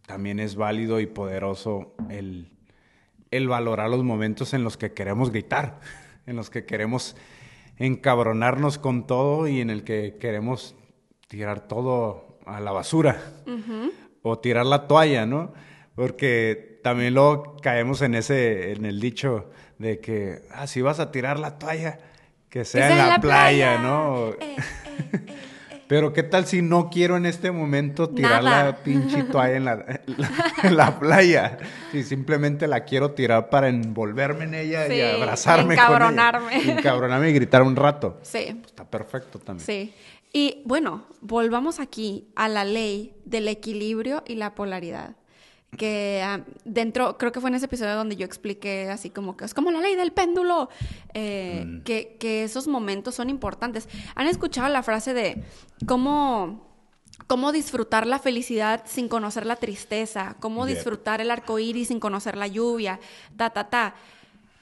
también 0.05 0.39
es 0.39 0.55
válido 0.55 0.99
y 0.99 1.07
poderoso 1.07 1.95
el, 2.09 2.51
valorar 3.47 3.89
los 3.89 4.03
momentos 4.03 4.53
en 4.53 4.63
los 4.63 4.77
que 4.77 4.93
queremos 4.93 5.31
gritar, 5.31 5.79
en 6.25 6.35
los 6.35 6.49
que 6.49 6.65
queremos 6.65 7.15
encabronarnos 7.77 8.77
con 8.77 9.05
todo 9.05 9.47
y 9.47 9.59
en 9.59 9.69
el 9.69 9.83
que 9.83 10.17
queremos 10.19 10.75
tirar 11.27 11.67
todo 11.67 12.39
a 12.45 12.59
la 12.59 12.71
basura 12.71 13.21
o 14.21 14.39
tirar 14.39 14.65
la 14.65 14.87
toalla, 14.87 15.25
¿no? 15.25 15.53
Porque 15.95 16.79
también 16.83 17.13
luego 17.13 17.57
caemos 17.61 18.01
en 18.01 18.15
ese, 18.15 18.71
en 18.71 18.85
el 18.85 18.99
dicho 18.99 19.49
de 19.77 19.99
que, 19.99 20.43
ah, 20.51 20.67
si 20.67 20.81
vas 20.81 20.99
a 20.99 21.11
tirar 21.11 21.39
la 21.39 21.57
toalla, 21.57 21.99
que 22.49 22.63
sea, 22.63 22.91
en 22.91 23.09
la, 23.09 23.19
playa, 23.19 23.79
¿no? 23.79 24.29
Eh, 24.29 24.37
eh, 24.39 24.55
eh. 25.11 25.35
Pero 25.87 26.13
qué 26.13 26.23
tal 26.23 26.45
si 26.45 26.61
no 26.61 26.89
quiero 26.89 27.15
en 27.15 27.25
este 27.25 27.51
momento 27.51 28.09
tirar 28.09 28.43
la 28.43 28.77
pinche 28.83 29.23
toalla 29.31 29.55
en 29.55 29.65
la, 29.65 30.01
en 30.63 30.77
la, 30.77 30.99
playa. 30.99 31.59
Si 31.91 32.03
simplemente 32.03 32.67
la 32.67 32.85
quiero 32.85 33.11
tirar 33.11 33.49
para 33.49 33.69
envolverme 33.69 34.45
en 34.45 34.55
ella 34.55 34.87
y 34.93 35.01
abrazarme 35.01 35.75
encabronarme. 35.75 36.51
con 36.51 36.61
ella. 36.61 36.79
Encabronarme 36.79 37.29
y 37.29 37.33
gritar 37.33 37.61
un 37.61 37.75
rato. 37.75 38.19
Sí. 38.23 38.61
está 38.65 38.83
perfecto 38.83 39.39
también. 39.39 39.65
Sí. 39.65 39.93
Y 40.33 40.61
bueno, 40.65 41.05
volvamos 41.21 41.79
aquí 41.79 42.27
a 42.35 42.49
la 42.49 42.65
ley 42.65 43.13
del 43.25 43.47
equilibrio 43.47 44.23
y 44.27 44.35
la 44.35 44.55
polaridad 44.55 45.15
que 45.77 46.21
ah, 46.23 46.43
dentro, 46.63 47.17
creo 47.17 47.31
que 47.31 47.41
fue 47.41 47.49
en 47.49 47.55
ese 47.55 47.65
episodio 47.65 47.95
donde 47.95 48.15
yo 48.15 48.25
expliqué 48.25 48.89
así 48.89 49.09
como 49.09 49.37
que 49.37 49.45
es 49.45 49.53
como 49.53 49.71
la 49.71 49.79
ley 49.79 49.95
del 49.95 50.11
péndulo, 50.11 50.69
eh, 51.13 51.63
mm. 51.65 51.81
que, 51.83 52.17
que, 52.19 52.43
esos 52.43 52.67
momentos 52.67 53.15
son 53.15 53.29
importantes. 53.29 53.87
¿Han 54.15 54.27
escuchado 54.27 54.69
la 54.69 54.83
frase 54.83 55.13
de 55.13 55.43
cómo, 55.85 56.67
cómo 57.27 57.51
disfrutar 57.51 58.07
la 58.07 58.19
felicidad 58.19 58.83
sin 58.85 59.07
conocer 59.07 59.45
la 59.45 59.57
tristeza? 59.57 60.37
¿Cómo 60.39 60.65
disfrutar 60.65 61.21
el 61.21 61.31
arco 61.31 61.59
iris 61.59 61.89
sin 61.89 61.99
conocer 61.99 62.37
la 62.37 62.47
lluvia? 62.47 62.99
Ta, 63.37 63.49
ta, 63.49 63.69
ta. 63.69 63.95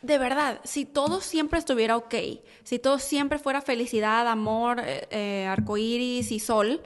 De 0.01 0.17
verdad, 0.17 0.59
si 0.65 0.85
todo 0.85 1.21
siempre 1.21 1.59
estuviera 1.59 1.95
ok, 1.95 2.15
si 2.63 2.77
todo 2.77 2.99
siempre 2.99 3.39
fuera 3.39 3.61
felicidad, 3.61 4.27
amor, 4.27 4.81
eh, 4.81 5.07
eh 5.11 5.47
arco 5.47 5.77
iris 5.77 6.31
y 6.31 6.39
sol, 6.39 6.81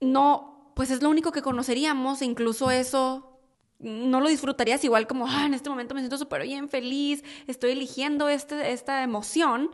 no 0.00 0.51
pues 0.74 0.90
es 0.90 1.02
lo 1.02 1.10
único 1.10 1.32
que 1.32 1.42
conoceríamos, 1.42 2.22
incluso 2.22 2.70
eso 2.70 3.40
no 3.78 4.20
lo 4.20 4.28
disfrutarías 4.28 4.84
igual 4.84 5.06
como, 5.06 5.26
ah, 5.26 5.44
en 5.46 5.54
este 5.54 5.68
momento 5.70 5.94
me 5.94 6.00
siento 6.00 6.18
súper 6.18 6.42
bien, 6.42 6.68
feliz, 6.68 7.24
estoy 7.46 7.72
eligiendo 7.72 8.28
este, 8.28 8.72
esta 8.72 9.02
emoción. 9.02 9.70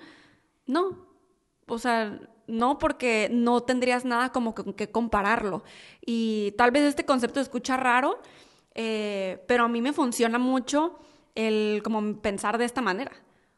No, 0.67 1.07
o 1.67 1.79
sea, 1.79 2.19
no 2.47 2.79
porque 2.79 3.29
no 3.31 3.63
tendrías 3.63 4.05
nada 4.05 4.33
como 4.33 4.55
que, 4.55 4.75
que 4.75 4.91
compararlo. 4.91 5.63
Y 6.05 6.53
tal 6.57 6.71
vez 6.71 6.85
este 6.85 7.05
concepto 7.05 7.41
escucha 7.41 7.77
raro, 7.77 8.21
Eh, 8.81 9.43
pero 9.49 9.65
a 9.65 9.69
mí 9.69 9.81
me 9.83 9.93
funciona 9.93 10.39
mucho 10.39 11.01
el 11.35 11.81
como 11.83 12.21
pensar 12.23 12.59
de 12.59 12.65
esta 12.65 12.81
manera. 12.81 13.11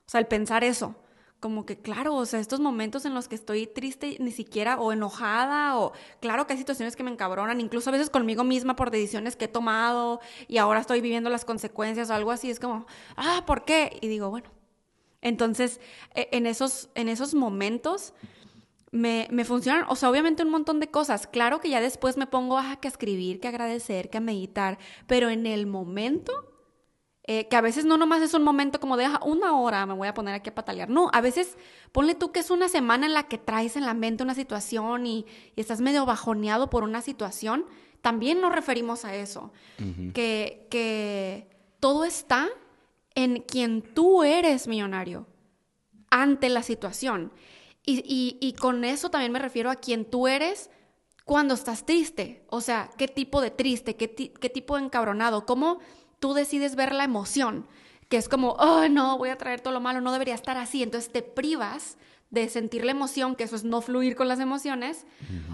O 0.07 0.11
sea, 0.11 0.19
el 0.19 0.27
pensar 0.27 0.65
eso. 0.65 0.95
Como 1.41 1.65
que, 1.65 1.79
claro, 1.79 2.15
o 2.15 2.27
sea, 2.27 2.39
estos 2.39 2.61
momentos 2.61 3.07
en 3.07 3.15
los 3.15 3.27
que 3.27 3.35
estoy 3.35 3.67
triste 3.67 4.17
ni 4.21 4.31
siquiera 4.31 4.79
o 4.79 4.93
enojada 4.93 5.79
o 5.79 5.93
claro 6.21 6.47
que 6.47 6.53
hay 6.53 6.59
situaciones 6.59 6.97
que 6.97 7.03
me 7.03 7.11
encabronan, 7.11 7.63
incluso 7.63 7.89
a 7.89 7.93
veces 7.93 8.11
conmigo 8.11 8.45
misma 8.45 8.77
por 8.77 8.91
decisiones 8.91 9.37
que 9.37 9.47
he 9.47 9.49
tomado 9.49 10.21
y 10.49 10.59
ahora 10.59 10.81
estoy 10.81 11.01
viviendo 11.01 11.31
las 11.31 11.47
consecuencias 11.47 12.11
o 12.11 12.15
algo 12.15 12.31
así, 12.31 12.51
es 12.51 12.61
como, 12.61 12.87
ah, 13.17 13.45
¿por 13.47 13.65
qué? 13.65 13.99
Y 14.03 14.09
digo, 14.09 14.29
bueno, 14.29 14.51
entonces 15.23 15.81
e, 16.15 16.29
en 16.33 16.47
esos, 16.47 16.91
en 16.95 17.09
esos 17.09 17.35
momentos 17.35 18.13
me, 18.93 19.27
me, 19.31 19.47
funcionan, 19.47 19.87
o 19.89 19.97
sea, 19.97 20.11
obviamente 20.11 20.43
un 20.43 20.51
montón 20.51 20.79
de 20.79 20.91
cosas. 20.91 21.27
Claro 21.27 21.61
que 21.61 21.71
ya 21.71 21.81
después 21.81 22.19
me 22.19 22.27
pongo 22.27 22.59
a 22.59 22.77
que 22.77 22.89
escribir, 22.89 23.41
que 23.41 23.49
agradecer, 23.49 24.11
que 24.11 24.21
meditar, 24.21 24.79
pero 25.07 25.31
en 25.31 25.47
el 25.47 25.67
momento 25.67 26.50
eh, 27.33 27.47
que 27.47 27.55
a 27.55 27.61
veces 27.61 27.85
no 27.85 27.97
nomás 27.97 28.23
es 28.23 28.35
un 28.35 28.43
momento 28.43 28.81
como 28.81 28.97
de 28.97 29.09
una 29.25 29.57
hora 29.57 29.87
me 29.87 29.95
voy 29.95 30.09
a 30.09 30.15
poner 30.15 30.35
aquí 30.35 30.51
a 30.51 30.55
patalear. 30.57 30.91
No, 30.91 31.11
a 31.13 31.21
veces 31.21 31.57
ponle 31.93 32.17
tú 32.17 32.33
que 32.33 32.41
es 32.41 32.51
una 32.51 32.69
semana 32.69 33.07
en 33.07 33.15
la 33.15 33.29
que 33.29 33.39
traes 33.39 33.77
en 33.77 33.85
la 33.85 33.95
mente 33.95 34.25
una 34.25 34.35
situación 34.35 35.07
y, 35.07 35.27
estás 35.55 35.81
medio 35.81 36.05
bajoneado 36.05 36.71
por 36.71 36.83
una 36.83 37.03
situación. 37.03 37.67
También 38.03 38.41
nos 38.41 38.53
referimos 38.53 39.05
a 39.05 39.15
eso. 39.15 39.53
que, 40.13 40.67
que 40.73 41.47
todo 41.79 42.05
está 42.05 42.49
en 43.15 43.43
quien 43.43 43.83
tú 43.83 44.25
eres 44.25 44.67
millonario 44.67 45.29
ante 46.11 46.49
la 46.49 46.65
situación. 46.65 47.33
Y, 47.87 48.39
y, 48.41 48.53
con 48.55 48.83
eso 48.83 49.09
también 49.09 49.31
me 49.31 49.39
refiero 49.39 49.71
a 49.71 49.77
quien 49.77 50.05
tú 50.05 50.27
eres 50.27 50.69
cuando 51.25 51.55
estás 51.55 51.87
triste. 51.87 52.43
O 52.49 52.61
sea, 52.61 52.91
qué 52.99 53.07
tipo 53.07 53.41
de 53.41 53.53
triste, 53.53 53.95
qué, 53.95 54.13
qué 54.13 54.51
tipo 54.51 54.77
de 54.77 54.83
encabronado, 54.83 55.47
cómo 55.47 55.79
tú 56.21 56.35
decides 56.35 56.77
ver 56.77 56.95
la 56.95 57.05
emoción, 57.05 57.67
que 58.09 58.17
es 58.17 58.29
como, 58.29 58.51
oh, 58.53 58.89
no, 58.89 59.19
voy 59.19 59.31
a 59.31 59.39
traer 59.39 59.61
todo 59.61 59.73
lo 59.73 59.81
malo, 59.81 60.01
no 60.01 60.13
debería 60.13 60.35
estar 60.35 60.57
así. 60.57 60.83
Entonces 60.83 61.11
te 61.13 61.23
privas 61.23 61.97
de 62.31 62.49
sentir 62.49 62.85
la 62.85 62.93
emoción, 62.93 63.35
que 63.35 63.45
eso 63.45 63.57
es 63.57 63.65
no 63.65 63.81
fluir 63.81 64.15
con 64.15 64.29
las 64.29 64.39
emociones, 64.39 65.05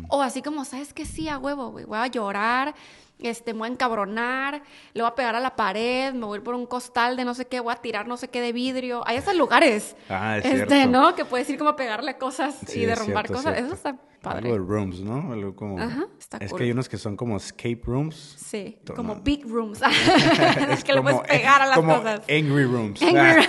o 0.09 0.21
así 0.21 0.43
como, 0.43 0.65
¿sabes 0.65 0.93
que 0.93 1.07
Sí, 1.07 1.29
a 1.29 1.39
huevo, 1.39 1.71
güey, 1.71 1.87
voy 1.87 1.99
a 1.99 2.07
llorar, 2.07 2.75
este, 3.19 3.55
me 3.55 3.61
voy 3.61 3.69
a 3.69 3.73
encabronar, 3.73 4.63
le 4.93 5.03
voy 5.03 5.11
a 5.11 5.15
pegar 5.15 5.35
a 5.35 5.41
la 5.41 5.57
pared, 5.57 6.13
me 6.13 6.27
voy 6.27 6.37
a 6.37 6.39
ir 6.39 6.45
por 6.45 6.55
un 6.55 6.67
costal 6.67 7.17
de 7.17 7.25
no 7.25 7.35
sé 7.35 7.47
qué, 7.47 7.61
voy 7.61 7.73
a 7.73 7.77
tirar 7.77 8.07
no 8.07 8.17
sé 8.17 8.29
qué 8.29 8.41
de 8.41 8.53
vidrio. 8.53 9.03
Hay 9.07 9.17
esos 9.17 9.35
lugares, 9.35 9.97
ah, 10.09 10.39
es 10.39 10.45
este, 10.45 10.87
¿no? 10.87 11.15
Que 11.15 11.25
puedes 11.25 11.49
ir 11.49 11.59
como 11.59 11.71
a 11.71 11.77
pegarle 11.77 12.19
cosas 12.19 12.75
y 12.75 12.85
derrumbar 12.85 13.27
cosas. 13.29 13.59
Eso 13.59 13.75
está 13.75 13.97
padre. 14.21 14.51
Algo 14.51 14.65
de 14.65 14.71
rooms, 14.71 15.01
¿no? 15.01 15.33
Algo 15.33 15.55
como... 15.55 15.81
Ajá, 15.81 16.07
está 16.19 16.39
Es 16.39 16.53
que 16.53 16.65
hay 16.65 16.71
unos 16.73 16.89
que 16.89 16.99
son 16.99 17.17
como 17.17 17.37
escape 17.37 17.81
rooms. 17.85 18.17
Sí, 18.17 18.79
como 18.95 19.17
big 19.17 19.47
rooms. 19.47 19.81
es 20.71 20.85
que 20.85 20.93
le 20.93 21.03
puedes 21.03 21.21
pegar 21.21 21.63
a 21.63 21.67
las 21.67 21.77
como 21.77 21.97
cosas. 21.97 22.21
angry 22.29 22.65
rooms. 22.65 23.01
Angry... 23.03 23.47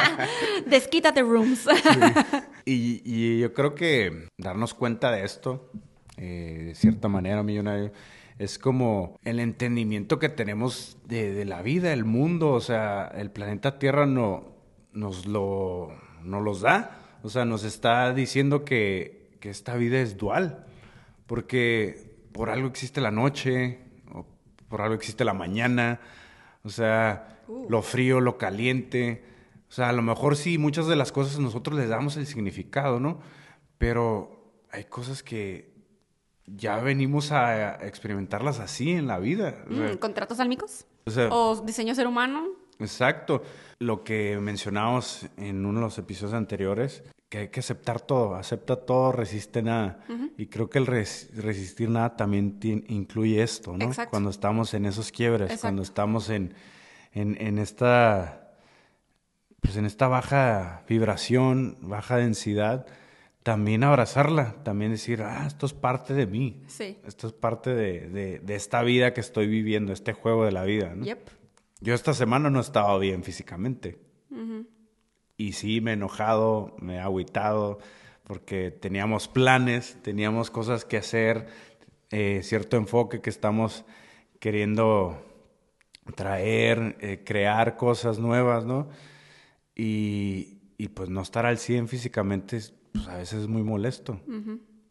Desquítate 0.66 1.22
rooms. 1.22 1.66
y, 2.64 3.02
y, 3.04 3.40
yo 3.40 3.52
creo 3.54 3.74
que 3.74 4.28
darnos 4.36 4.74
cuenta 4.74 5.10
de 5.10 5.24
esto, 5.24 5.70
eh, 6.16 6.64
de 6.66 6.74
cierta 6.74 7.08
manera, 7.08 7.42
millonario 7.42 7.92
es 8.40 8.58
como 8.58 9.18
el 9.22 9.38
entendimiento 9.38 10.18
que 10.18 10.30
tenemos 10.30 10.96
de, 11.04 11.44
la 11.44 11.60
vida, 11.60 11.92
el 11.92 12.06
mundo, 12.06 12.52
o 12.52 12.60
sea, 12.60 13.06
el 13.14 13.30
planeta 13.30 13.78
Tierra 13.78 14.06
no, 14.06 14.54
nos 14.94 15.26
lo 15.26 15.90
nos 16.22 16.42
los 16.42 16.62
da, 16.62 17.18
o 17.22 17.28
sea, 17.28 17.44
nos 17.44 17.64
está 17.64 18.14
diciendo 18.14 18.64
que, 18.64 19.36
que 19.40 19.50
esta 19.50 19.76
vida 19.76 20.00
es 20.00 20.16
dual, 20.16 20.64
porque 21.26 22.16
por 22.32 22.48
algo 22.48 22.66
existe 22.66 23.02
la 23.02 23.10
noche, 23.10 23.80
o 24.10 24.24
por 24.70 24.80
algo 24.80 24.94
existe 24.94 25.22
la 25.26 25.34
mañana, 25.34 26.00
o 26.64 26.70
sea, 26.70 27.42
uh. 27.46 27.66
lo 27.68 27.82
frío, 27.82 28.20
lo 28.20 28.38
caliente, 28.38 29.22
o 29.68 29.72
sea, 29.72 29.90
a 29.90 29.92
lo 29.92 30.00
mejor 30.00 30.34
sí, 30.34 30.56
muchas 30.56 30.86
de 30.86 30.96
las 30.96 31.12
cosas 31.12 31.38
nosotros 31.40 31.78
les 31.78 31.90
damos 31.90 32.16
el 32.16 32.26
significado, 32.26 33.00
¿no? 33.00 33.20
Pero 33.76 34.54
hay 34.72 34.84
cosas 34.84 35.22
que 35.22 35.69
ya 36.56 36.76
venimos 36.78 37.32
a 37.32 37.84
experimentarlas 37.86 38.60
así 38.60 38.92
en 38.92 39.06
la 39.06 39.18
vida. 39.18 39.64
Mm, 39.68 39.96
¿Contratos 39.96 40.40
álmicos? 40.40 40.86
O, 41.30 41.62
diseño 41.64 41.94
ser 41.94 42.06
humano? 42.06 42.48
Exacto. 42.78 43.42
Lo 43.78 44.04
que 44.04 44.38
mencionamos 44.40 45.26
en 45.36 45.66
uno 45.66 45.80
de 45.80 45.86
los 45.86 45.98
episodios 45.98 46.34
anteriores, 46.34 47.02
que 47.28 47.38
hay 47.38 47.48
que 47.48 47.60
aceptar 47.60 48.00
todo, 48.00 48.34
acepta 48.34 48.76
todo, 48.76 49.12
resiste 49.12 49.62
nada. 49.62 50.00
Y 50.36 50.46
creo 50.46 50.68
que 50.70 50.78
el 50.78 50.86
resistir 50.86 51.88
nada 51.88 52.16
también 52.16 52.58
incluye 52.88 53.42
esto, 53.42 53.76
¿no? 53.76 53.86
Exacto. 53.86 54.10
Cuando 54.10 54.30
estamos 54.30 54.74
en 54.74 54.86
esos 54.86 55.12
quiebres, 55.12 55.60
cuando 55.60 55.82
estamos 55.82 56.30
en, 56.30 56.54
en, 57.12 57.36
en 57.40 57.58
esta 57.58 58.40
pues 59.60 59.76
en 59.76 59.84
esta 59.84 60.08
baja 60.08 60.82
vibración, 60.88 61.76
baja 61.82 62.16
densidad, 62.16 62.86
también 63.42 63.84
abrazarla, 63.84 64.62
también 64.64 64.92
decir, 64.92 65.22
ah, 65.22 65.44
esto 65.46 65.66
es 65.66 65.72
parte 65.72 66.12
de 66.14 66.26
mí. 66.26 66.62
Sí. 66.66 66.98
Esto 67.06 67.26
es 67.26 67.32
parte 67.32 67.74
de, 67.74 68.40
de, 68.40 68.54
esta 68.54 68.82
vida 68.82 69.14
que 69.14 69.20
estoy 69.20 69.46
viviendo, 69.46 69.92
este 69.92 70.12
juego 70.12 70.44
de 70.44 70.52
la 70.52 70.64
vida. 70.64 70.94
¿no? 70.94 71.04
Yep. 71.04 71.30
Yo 71.80 71.94
esta 71.94 72.12
semana 72.12 72.50
no 72.50 72.60
estaba 72.60 72.98
bien 72.98 73.24
físicamente. 73.24 73.98
Y 75.36 75.52
sí, 75.54 75.80
me 75.80 75.92
he 75.92 75.94
enojado, 75.94 76.76
me 76.80 76.96
he 76.96 76.98
agüitado, 77.00 77.78
porque 78.24 78.70
teníamos 78.70 79.26
planes, 79.26 79.96
teníamos 80.02 80.50
cosas 80.50 80.84
que 80.84 80.98
hacer, 80.98 81.48
eh, 82.10 82.42
cierto 82.42 82.76
enfoque 82.76 83.22
que 83.22 83.30
estamos 83.30 83.86
queriendo 84.38 85.18
traer, 86.14 86.98
eh, 87.00 87.22
crear 87.24 87.78
cosas 87.78 88.18
nuevas, 88.18 88.66
¿no? 88.66 88.88
Y, 89.74 90.58
y 90.76 90.88
pues 90.88 91.08
no 91.08 91.22
estar 91.22 91.46
al 91.46 91.56
100 91.56 91.88
físicamente 91.88 92.60
pues 92.92 93.08
a 93.08 93.16
veces 93.16 93.42
es 93.42 93.48
muy 93.48 93.62
molesto. 93.62 94.20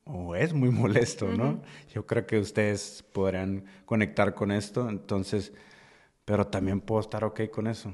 O 0.05 0.35
es 0.35 0.53
muy 0.53 0.69
molesto, 0.69 1.27
¿no? 1.27 1.61
Yo 1.93 2.05
creo 2.05 2.25
que 2.25 2.39
ustedes 2.39 3.03
podrán 3.13 3.65
conectar 3.85 4.33
con 4.33 4.51
esto, 4.51 4.89
entonces, 4.89 5.53
pero 6.25 6.47
también 6.47 6.81
puedo 6.81 7.01
estar 7.01 7.23
ok 7.23 7.41
con 7.51 7.67
eso. 7.67 7.93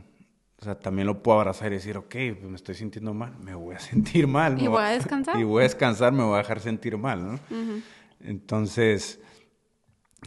O 0.58 0.64
sea, 0.64 0.80
también 0.80 1.08
lo 1.08 1.22
puedo 1.22 1.40
abrazar 1.40 1.72
y 1.72 1.76
decir, 1.76 1.98
ok, 1.98 2.16
pues 2.40 2.44
me 2.44 2.56
estoy 2.56 2.76
sintiendo 2.76 3.14
mal, 3.14 3.38
me 3.40 3.54
voy 3.54 3.76
a 3.76 3.80
sentir 3.92 4.28
mal. 4.28 4.62
Y 4.62 4.68
voy 4.68 4.84
a 4.84 4.90
descansar. 4.90 5.38
Y 5.40 5.44
voy 5.44 5.62
a 5.62 5.64
descansar, 5.64 6.14
me 6.14 6.24
voy 6.24 6.36
a 6.36 6.38
dejar 6.38 6.60
sentir 6.62 6.98
mal, 6.98 7.26
¿no? 7.26 7.40
Entonces, 8.22 9.20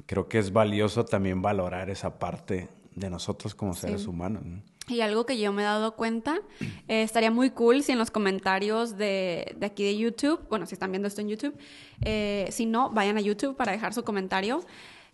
creo 0.06 0.28
que 0.28 0.38
es 0.38 0.52
valioso 0.52 1.04
también 1.04 1.40
valorar 1.40 1.90
esa 1.90 2.18
parte 2.18 2.68
de 2.94 3.10
nosotros 3.10 3.54
como 3.54 3.74
seres 3.74 4.06
humanos. 4.06 4.44
¿no? 4.44 4.62
Y 4.88 5.02
algo 5.02 5.26
que 5.26 5.38
yo 5.38 5.52
me 5.52 5.62
he 5.62 5.64
dado 5.64 5.94
cuenta, 5.94 6.40
eh, 6.60 7.02
estaría 7.02 7.30
muy 7.30 7.50
cool 7.50 7.82
si 7.82 7.92
en 7.92 7.98
los 7.98 8.10
comentarios 8.10 8.96
de, 8.96 9.56
aquí 9.60 9.84
de 9.84 9.96
YouTube, 9.96 10.40
bueno, 10.48 10.66
si 10.66 10.74
están 10.74 10.90
viendo 10.90 11.08
esto 11.08 11.20
en 11.20 11.28
YouTube, 11.28 11.54
eh, 12.02 12.48
si 12.50 12.64
no, 12.64 12.90
vayan 12.90 13.18
a 13.18 13.20
YouTube 13.20 13.54
para 13.54 13.72
dejar 13.72 13.92
su 13.92 14.02
comentario, 14.02 14.64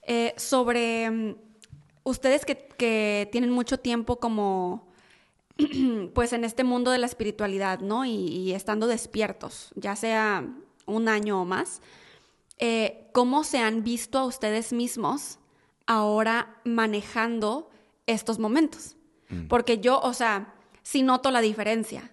eh, 0.02 0.32
sobre 0.36 1.10
um, 1.10 1.34
ustedes 2.04 2.44
que, 2.44 3.28
tienen 3.32 3.50
mucho 3.50 3.80
tiempo 3.80 4.20
como, 4.20 4.92
pues 6.14 6.32
en 6.32 6.44
este 6.44 6.62
mundo 6.62 6.90
de 6.90 6.98
la 6.98 7.06
espiritualidad, 7.06 7.80
¿no? 7.80 8.04
Y 8.04 8.52
estando 8.52 8.86
despiertos, 8.86 9.72
ya 9.74 9.96
sea 9.96 10.46
un 10.86 11.08
año 11.08 11.40
o 11.40 11.44
más, 11.44 11.80
¿cómo 13.12 13.42
se 13.42 13.58
han 13.58 13.82
visto 13.82 14.18
a 14.18 14.24
ustedes 14.26 14.72
mismos 14.72 15.38
ahora 15.86 16.60
manejando 16.64 17.70
estos 18.06 18.38
momentos? 18.38 18.96
Mm. 19.28 19.48
Porque 19.48 19.78
yo, 19.78 20.00
o 20.00 20.12
sea, 20.12 20.54
sí 20.82 21.02
noto 21.02 21.30
la 21.30 21.40
diferencia. 21.40 22.12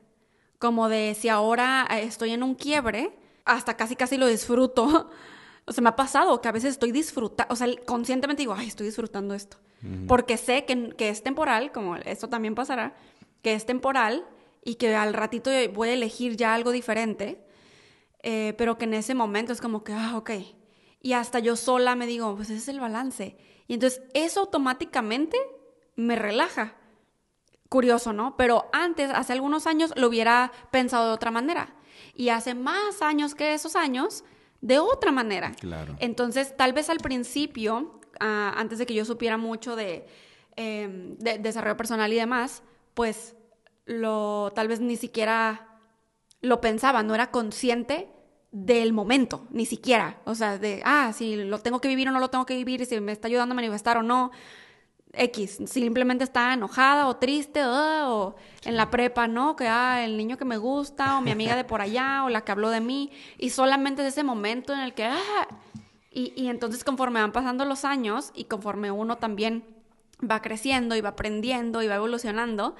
Como 0.60 0.90
de 0.90 1.16
si 1.20 1.30
ahora 1.30 1.88
eh, 1.92 2.04
estoy 2.04 2.32
en 2.32 2.44
un 2.44 2.56
quiebre, 2.56 3.18
hasta 3.46 3.78
casi 3.78 3.96
casi 3.96 4.18
lo 4.18 4.28
disfruto. 4.28 5.10
O 5.66 5.74
sea, 5.74 5.84
me 5.84 5.90
ha 5.90 5.96
pasado 5.96 6.42
que 6.42 6.48
a 6.48 6.52
veces 6.52 6.72
estoy 6.72 6.92
disfrutando, 6.92 7.54
o 7.54 7.56
sea, 7.56 7.68
conscientemente 7.86 8.42
digo, 8.42 8.56
ay, 8.56 8.68
estoy 8.68 8.88
disfrutando 8.88 9.36
esto. 9.36 9.58
Porque 10.08 10.36
sé 10.38 10.66
que, 10.66 10.90
que, 10.98 11.10
es 11.10 11.22
temporal, 11.22 11.72
como 11.72 11.96
esto 11.98 12.28
también 12.28 12.56
pasará, 12.56 12.96
que 13.44 13.54
es 13.54 13.68
temporal 13.68 14.26
y 14.66 14.76
que 14.76 14.96
al 14.96 15.14
ratito 15.14 15.52
voy 15.74 15.90
a 15.90 15.94
elegir 15.94 16.36
ya 16.36 16.56
algo 16.56 16.72
diferente, 16.72 17.44
eh, 18.24 18.54
pero 18.58 18.78
que 18.78 18.86
en 18.86 18.96
ese 18.96 19.14
momento 19.14 19.54
es 19.54 19.62
como 19.62 19.84
que, 19.84 19.94
ah, 19.94 20.18
ok. 20.18 20.32
Y 21.02 21.14
hasta 21.14 21.40
yo 21.40 21.56
sola 21.56 21.96
me 21.96 22.06
digo, 22.06 22.36
pues 22.36 22.50
ese 22.50 22.60
es 22.60 22.68
el 22.68 22.80
balance. 22.80 23.38
Y 23.68 23.76
entonces 23.76 24.02
eso 24.14 24.42
automáticamente 24.42 25.38
me 25.96 26.16
relaja 26.16 26.76
curioso, 27.72 28.12
¿no? 28.12 28.36
Pero 28.36 28.70
antes, 28.74 29.10
hace 29.12 29.32
algunos 29.32 29.66
años, 29.66 29.94
lo 29.96 30.10
hubiera 30.10 30.52
pensado 30.72 31.08
de 31.08 31.14
otra 31.14 31.32
manera. 31.32 31.74
Y 32.14 32.28
hace 32.28 32.54
más 32.54 33.02
años 33.02 33.34
que 33.34 33.54
esos 33.54 33.78
años, 33.78 34.26
de 34.60 34.80
otra 34.80 35.14
manera. 35.14 35.54
Claro. 35.54 35.96
Entonces, 36.00 36.56
tal 36.58 36.74
vez 36.74 36.90
al 36.90 36.98
principio, 36.98 38.02
ah, 38.20 38.54
antes 38.58 38.78
de 38.78 38.86
que 38.86 38.94
yo 38.94 39.06
supiera 39.06 39.38
mucho 39.38 39.78
de, 39.78 40.06
em, 40.58 41.16
de, 41.18 41.38
desarrollo 41.38 41.78
personal 41.78 42.12
y 42.12 42.18
demás, 42.18 42.62
pues 42.94 43.38
lo 43.86 44.52
tal 44.54 44.68
vez 44.68 44.82
ni 44.82 44.98
siquiera 44.98 45.80
lo 46.42 46.60
pensaba, 46.60 47.04
no 47.04 47.16
era 47.16 47.32
consciente 47.32 48.10
del 48.52 48.92
momento, 48.92 49.48
ni 49.50 49.66
siquiera. 49.66 50.20
O 50.26 50.36
sea, 50.36 50.58
de, 50.58 50.82
ah, 50.84 51.14
si 51.14 51.38
lo 51.38 51.60
tengo 51.60 51.80
que 51.80 51.88
vivir 51.88 52.10
o 52.10 52.12
no 52.12 52.20
lo 52.20 52.30
tengo 52.30 52.46
que 52.46 52.58
vivir, 52.58 52.86
si 52.86 53.00
me 53.00 53.14
está 53.14 53.30
ayudando 53.30 53.54
a 53.54 53.56
manifestar 53.56 53.96
o 53.96 54.04
no 54.04 54.32
X, 55.14 55.60
simplemente 55.66 56.24
está 56.24 56.54
enojada 56.54 57.08
o 57.08 57.18
triste 57.18 57.64
o 57.66 58.36
en 58.64 58.78
la 58.78 58.90
prepa, 58.90 59.28
¿no? 59.28 59.56
Que 59.56 59.68
ah, 59.68 60.04
el 60.06 60.18
niño 60.18 60.38
que 60.38 60.46
me 60.46 60.58
gusta 60.58 61.18
o 61.18 61.22
mi 61.22 61.32
amiga 61.32 61.56
de 61.56 61.64
por 61.64 61.82
allá 61.82 62.24
o 62.24 62.30
la 62.30 62.42
que 62.42 62.52
habló 62.52 62.70
de 62.70 62.82
mí 62.82 63.12
y 63.38 63.50
solamente 63.50 64.02
es 64.02 64.10
ese 64.10 64.24
momento 64.24 64.74
en 64.74 64.80
el 64.80 64.94
que 64.94 65.06
ah, 65.06 65.48
y, 66.12 66.34
y 66.36 66.48
entonces 66.48 66.84
conforme 66.84 67.22
van 67.22 67.32
pasando 67.32 67.66
los 67.66 67.86
años 67.86 68.32
y 68.36 68.46
conforme 68.46 68.92
uno 68.92 69.18
también 69.18 69.64
va 70.30 70.42
creciendo 70.42 70.96
y 70.96 71.02
va 71.02 71.10
aprendiendo 71.10 71.82
y 71.82 71.88
va 71.88 71.96
evolucionando, 71.96 72.76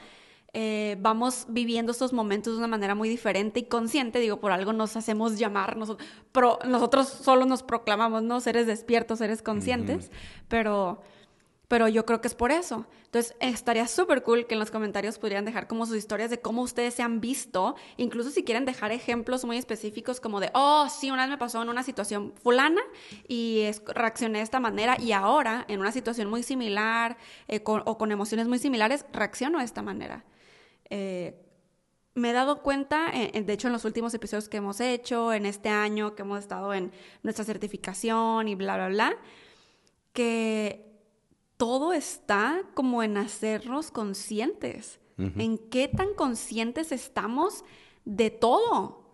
eh, 0.54 0.98
vamos 1.00 1.46
viviendo 1.48 1.94
estos 1.94 2.12
momentos 2.12 2.54
de 2.54 2.60
una 2.60 2.68
manera 2.68 2.94
muy 2.94 3.08
diferente 3.08 3.62
y 3.62 3.64
consciente, 3.64 4.20
digo, 4.20 4.42
por 4.42 4.52
algo 4.52 4.74
nos 4.74 4.98
hacemos 4.98 5.40
llamar, 5.40 5.78
nosotros 5.78 7.08
solo 7.08 7.46
nos 7.46 7.64
proclamamos, 7.64 8.22
¿no? 8.24 8.42
Seres 8.42 8.68
despiertos, 8.68 9.20
seres 9.20 9.42
conscientes, 9.42 10.12
pero, 10.50 11.02
pero 11.72 11.88
yo 11.88 12.06
creo 12.06 12.20
que 12.20 12.28
es 12.28 12.36
por 12.36 12.52
eso. 12.52 12.86
Entonces, 13.06 13.34
estaría 13.40 13.88
súper 13.88 14.24
cool 14.24 14.46
que 14.46 14.56
en 14.56 14.60
los 14.60 14.72
comentarios 14.72 15.18
pudieran 15.18 15.46
dejar 15.46 15.70
como 15.70 15.86
sus 15.86 15.96
historias 15.96 16.30
de 16.30 16.42
cómo 16.42 16.64
ustedes 16.64 16.96
se 16.96 17.02
han 17.02 17.22
visto, 17.22 17.76
incluso 17.96 18.30
si 18.30 18.44
quieren 18.44 18.66
dejar 18.66 18.92
ejemplos 18.92 19.46
muy 19.46 19.56
específicos 19.56 20.20
como 20.20 20.42
de, 20.42 20.52
oh, 20.54 20.90
sí, 20.90 21.12
una 21.12 21.22
vez 21.22 21.30
me 21.30 21.38
pasó 21.38 21.62
en 21.62 21.70
una 21.70 21.84
situación 21.84 22.34
fulana 22.44 22.82
y 23.26 23.70
reaccioné 23.86 24.40
de 24.40 24.44
esta 24.44 24.60
manera 24.60 24.98
y 25.00 25.14
ahora 25.14 25.64
en 25.70 25.80
una 25.80 25.94
situación 25.94 26.30
muy 26.30 26.44
similar 26.44 27.16
eh, 27.48 27.62
o 27.64 27.98
con 27.98 28.12
emociones 28.12 28.50
muy 28.50 28.60
similares, 28.60 29.06
reacciono 29.14 29.60
de 29.60 29.64
esta 29.64 29.82
manera. 29.82 30.26
Eh, 30.90 31.40
me 32.16 32.32
he 32.32 32.34
dado 32.34 32.64
cuenta, 32.64 33.12
eh, 33.14 33.42
de 33.42 33.54
hecho 33.54 33.68
en 33.68 33.74
los 33.74 33.86
últimos 33.86 34.14
episodios 34.14 34.50
que 34.50 34.58
hemos 34.58 34.82
hecho, 34.82 35.32
en 35.32 35.46
este 35.46 35.70
año 35.70 36.16
que 36.16 36.24
hemos 36.24 36.40
estado 36.40 36.74
en 36.74 36.92
nuestra 37.24 37.46
certificación 37.46 38.50
y 38.50 38.56
bla, 38.56 38.76
bla, 38.76 38.90
bla, 38.90 39.18
que 40.12 40.91
todo 41.62 41.94
está 41.94 42.64
como 42.74 43.04
en 43.04 43.18
hacernos 43.18 43.92
conscientes, 43.92 45.00
en 45.20 45.60
qué 45.60 45.88
tan 45.88 46.16
conscientes 46.16 46.92
estamos 46.92 47.64
de 48.04 48.32
todo. 48.32 49.06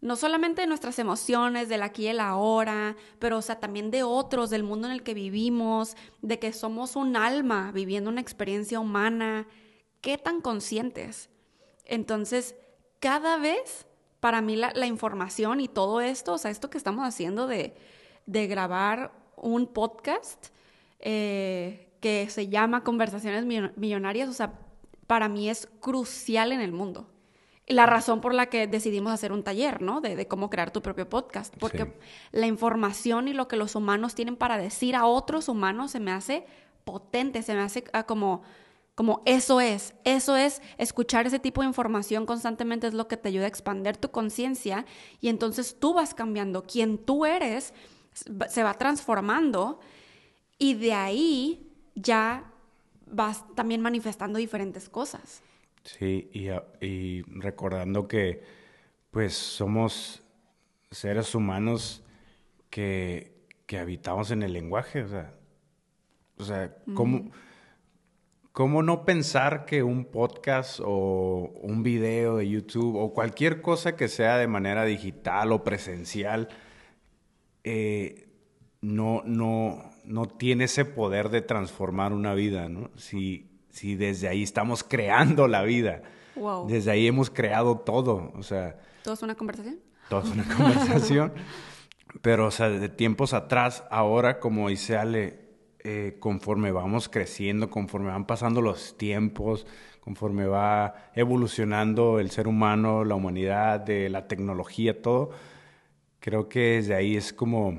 No 0.00 0.14
solamente 0.14 0.60
de 0.60 0.68
nuestras 0.68 1.00
emociones, 1.00 1.68
del 1.68 1.82
aquí 1.82 2.04
y 2.04 2.06
el 2.06 2.20
ahora, 2.20 2.94
pero 3.18 3.38
o 3.38 3.42
sea, 3.42 3.58
también 3.58 3.90
de 3.90 4.04
otros, 4.04 4.48
del 4.48 4.62
mundo 4.62 4.86
en 4.86 4.92
el 4.92 5.02
que 5.02 5.12
vivimos, 5.12 5.96
de 6.22 6.38
que 6.38 6.52
somos 6.52 6.94
un 6.94 7.16
alma 7.16 7.72
viviendo 7.72 8.10
una 8.10 8.20
experiencia 8.20 8.78
humana, 8.78 9.48
qué 10.00 10.18
tan 10.18 10.40
conscientes. 10.40 11.30
Entonces, 11.84 12.54
cada 13.00 13.38
vez, 13.38 13.88
para 14.20 14.40
mí, 14.40 14.54
la, 14.54 14.86
información 14.86 15.60
y 15.60 15.66
todo 15.66 16.00
esto, 16.00 16.34
o 16.34 16.38
sea, 16.38 16.52
esto 16.52 16.70
que 16.70 16.78
estamos 16.78 17.04
haciendo 17.04 17.48
de, 17.48 17.74
grabar 18.24 19.10
un 19.34 19.66
podcast 19.66 20.46
eh, 21.00 21.86
que 22.00 22.28
se 22.30 22.48
llama 22.48 22.84
Conversaciones 22.84 23.44
Millonarias, 23.76 24.28
o 24.28 24.32
sea, 24.32 24.54
para 25.06 25.28
mí 25.28 25.48
es 25.48 25.68
crucial 25.80 26.52
en 26.52 26.60
el 26.60 26.72
mundo. 26.72 27.08
La 27.66 27.84
razón 27.84 28.20
por 28.20 28.32
la 28.32 28.46
que 28.46 28.66
decidimos 28.66 29.12
hacer 29.12 29.30
un 29.32 29.42
taller, 29.42 29.82
¿no? 29.82 30.00
De, 30.00 30.26
cómo 30.26 30.48
crear 30.48 30.70
tu 30.70 30.80
propio 30.80 31.08
podcast. 31.08 31.54
Porque 31.58 31.98
la 32.32 32.46
información 32.46 33.28
y 33.28 33.34
lo 33.34 33.46
que 33.46 33.56
los 33.56 33.74
humanos 33.74 34.14
tienen 34.14 34.36
para 34.36 34.56
decir 34.56 34.96
a 34.96 35.04
otros 35.04 35.48
humanos 35.48 35.90
se 35.90 36.00
me 36.00 36.10
hace 36.10 36.46
potente, 36.84 37.42
se 37.42 37.54
me 37.54 37.60
hace 37.60 37.84
ah, 37.92 38.04
como 38.04 38.42
como 38.94 39.22
eso 39.26 39.60
es, 39.60 39.94
eso 40.02 40.36
es 40.36 40.60
escuchar 40.76 41.24
ese 41.24 41.38
tipo 41.38 41.60
de 41.60 41.68
información 41.68 42.26
constantemente 42.26 42.88
es 42.88 42.94
lo 42.94 43.06
que 43.06 43.16
te 43.16 43.28
ayuda 43.28 43.44
a 43.44 43.48
expandir 43.48 43.96
tu 43.96 44.10
conciencia 44.10 44.86
y 45.20 45.28
entonces 45.28 45.76
tú 45.78 45.94
vas 45.94 46.14
cambiando, 46.14 46.64
quien 46.64 46.98
tú 46.98 47.24
eres 47.24 47.74
se 48.48 48.62
va 48.64 48.74
transformando 48.74 49.78
y 50.58 50.74
de 50.74 50.94
ahí 50.94 51.67
ya 52.00 52.52
vas 53.06 53.44
también 53.54 53.80
manifestando 53.80 54.38
diferentes 54.38 54.88
cosas. 54.88 55.42
Sí, 55.84 56.30
y, 56.32 56.48
y 56.84 57.22
recordando 57.22 58.08
que 58.08 58.42
pues 59.10 59.34
somos 59.34 60.22
seres 60.90 61.34
humanos 61.34 62.04
que, 62.70 63.46
que 63.66 63.78
habitamos 63.78 64.30
en 64.30 64.42
el 64.42 64.52
lenguaje, 64.52 65.02
o 65.02 65.08
sea, 65.08 65.34
o 66.38 66.44
sea, 66.44 66.76
¿cómo... 66.94 67.30
¿Cómo 68.52 68.82
no 68.82 69.04
pensar 69.04 69.66
que 69.66 69.84
un 69.84 70.04
podcast 70.04 70.80
o 70.82 71.52
un 71.62 71.84
video 71.84 72.38
de 72.38 72.48
YouTube 72.48 72.96
o 72.96 73.14
cualquier 73.14 73.62
cosa 73.62 73.94
que 73.94 74.08
sea 74.08 74.36
de 74.36 74.48
manera 74.48 74.84
digital 74.84 75.52
o 75.52 75.62
presencial 75.62 76.48
eh, 77.62 78.28
no, 78.80 79.22
no, 79.24 79.90
no 80.08 80.26
tiene 80.26 80.64
ese 80.64 80.84
poder 80.84 81.28
de 81.28 81.42
transformar 81.42 82.12
una 82.12 82.34
vida, 82.34 82.68
¿no? 82.68 82.90
Si, 82.96 83.50
si 83.70 83.94
desde 83.94 84.28
ahí 84.28 84.42
estamos 84.42 84.82
creando 84.82 85.46
la 85.46 85.62
vida. 85.62 86.02
Desde 86.68 86.92
ahí 86.92 87.06
hemos 87.06 87.30
creado 87.30 87.78
todo, 87.78 88.32
o 88.36 88.42
sea... 88.42 88.78
¿Todo 89.02 89.14
es 89.14 89.22
una 89.22 89.34
conversación? 89.34 89.80
Todo 90.08 90.22
es 90.22 90.30
una 90.30 90.44
conversación. 90.56 91.32
Pero, 92.22 92.46
o 92.46 92.50
sea, 92.50 92.68
de 92.70 92.88
tiempos 92.88 93.34
atrás, 93.34 93.84
ahora, 93.90 94.38
como 94.38 94.68
dice 94.68 94.96
Ale, 94.96 95.48
eh, 95.80 96.16
conforme 96.20 96.72
vamos 96.72 97.08
creciendo, 97.08 97.70
conforme 97.70 98.10
van 98.10 98.26
pasando 98.26 98.62
los 98.62 98.96
tiempos, 98.96 99.66
conforme 100.00 100.46
va 100.46 101.10
evolucionando 101.14 102.18
el 102.18 102.30
ser 102.30 102.48
humano, 102.48 103.04
la 103.04 103.14
humanidad, 103.14 103.80
de 103.80 104.08
la 104.08 104.26
tecnología, 104.26 105.02
todo, 105.02 105.30
creo 106.20 106.48
que 106.48 106.76
desde 106.76 106.94
ahí 106.94 107.16
es 107.16 107.32
como 107.32 107.78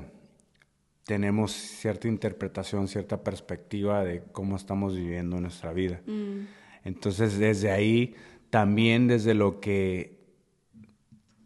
tenemos 1.10 1.50
cierta 1.50 2.06
interpretación, 2.06 2.86
cierta 2.86 3.24
perspectiva 3.24 4.04
de 4.04 4.22
cómo 4.30 4.54
estamos 4.54 4.94
viviendo 4.94 5.40
nuestra 5.40 5.72
vida. 5.72 6.00
Mm. 6.06 6.46
Entonces, 6.84 7.36
desde 7.36 7.72
ahí, 7.72 8.14
también 8.48 9.08
desde 9.08 9.34
lo 9.34 9.58
que 9.58 10.20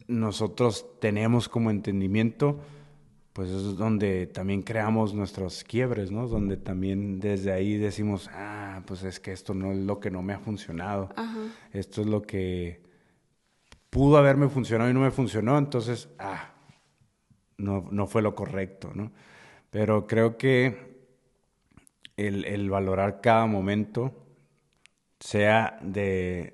nosotros 0.05 0.85
tenemos 1.01 1.49
como 1.49 1.71
entendimiento, 1.71 2.59
pues 3.33 3.49
es 3.49 3.75
donde 3.75 4.27
también 4.27 4.61
creamos 4.61 5.15
nuestros 5.15 5.63
quiebres, 5.63 6.11
¿no? 6.11 6.27
Donde 6.27 6.57
también 6.57 7.19
desde 7.19 7.51
ahí 7.51 7.77
decimos, 7.77 8.29
ah, 8.33 8.83
pues 8.85 9.01
es 9.01 9.19
que 9.19 9.31
esto 9.31 9.55
no 9.55 9.71
es 9.71 9.79
lo 9.79 9.99
que 9.99 10.11
no 10.11 10.21
me 10.21 10.33
ha 10.33 10.39
funcionado. 10.39 11.09
Esto 11.73 12.01
es 12.01 12.07
lo 12.07 12.21
que 12.21 12.83
pudo 13.89 14.17
haberme 14.17 14.47
funcionado 14.47 14.91
y 14.91 14.93
no 14.93 14.99
me 14.99 15.09
funcionó, 15.09 15.57
entonces, 15.57 16.07
ah, 16.19 16.53
no, 17.57 17.87
no 17.89 18.05
fue 18.05 18.21
lo 18.21 18.35
correcto, 18.35 18.91
¿no? 18.93 19.11
Pero 19.75 20.07
creo 20.07 20.37
que 20.37 20.95
el, 22.15 22.69
valorar 22.69 23.19
cada 23.19 23.45
momento, 23.45 24.25
sea 25.19 25.77
de, 25.81 26.53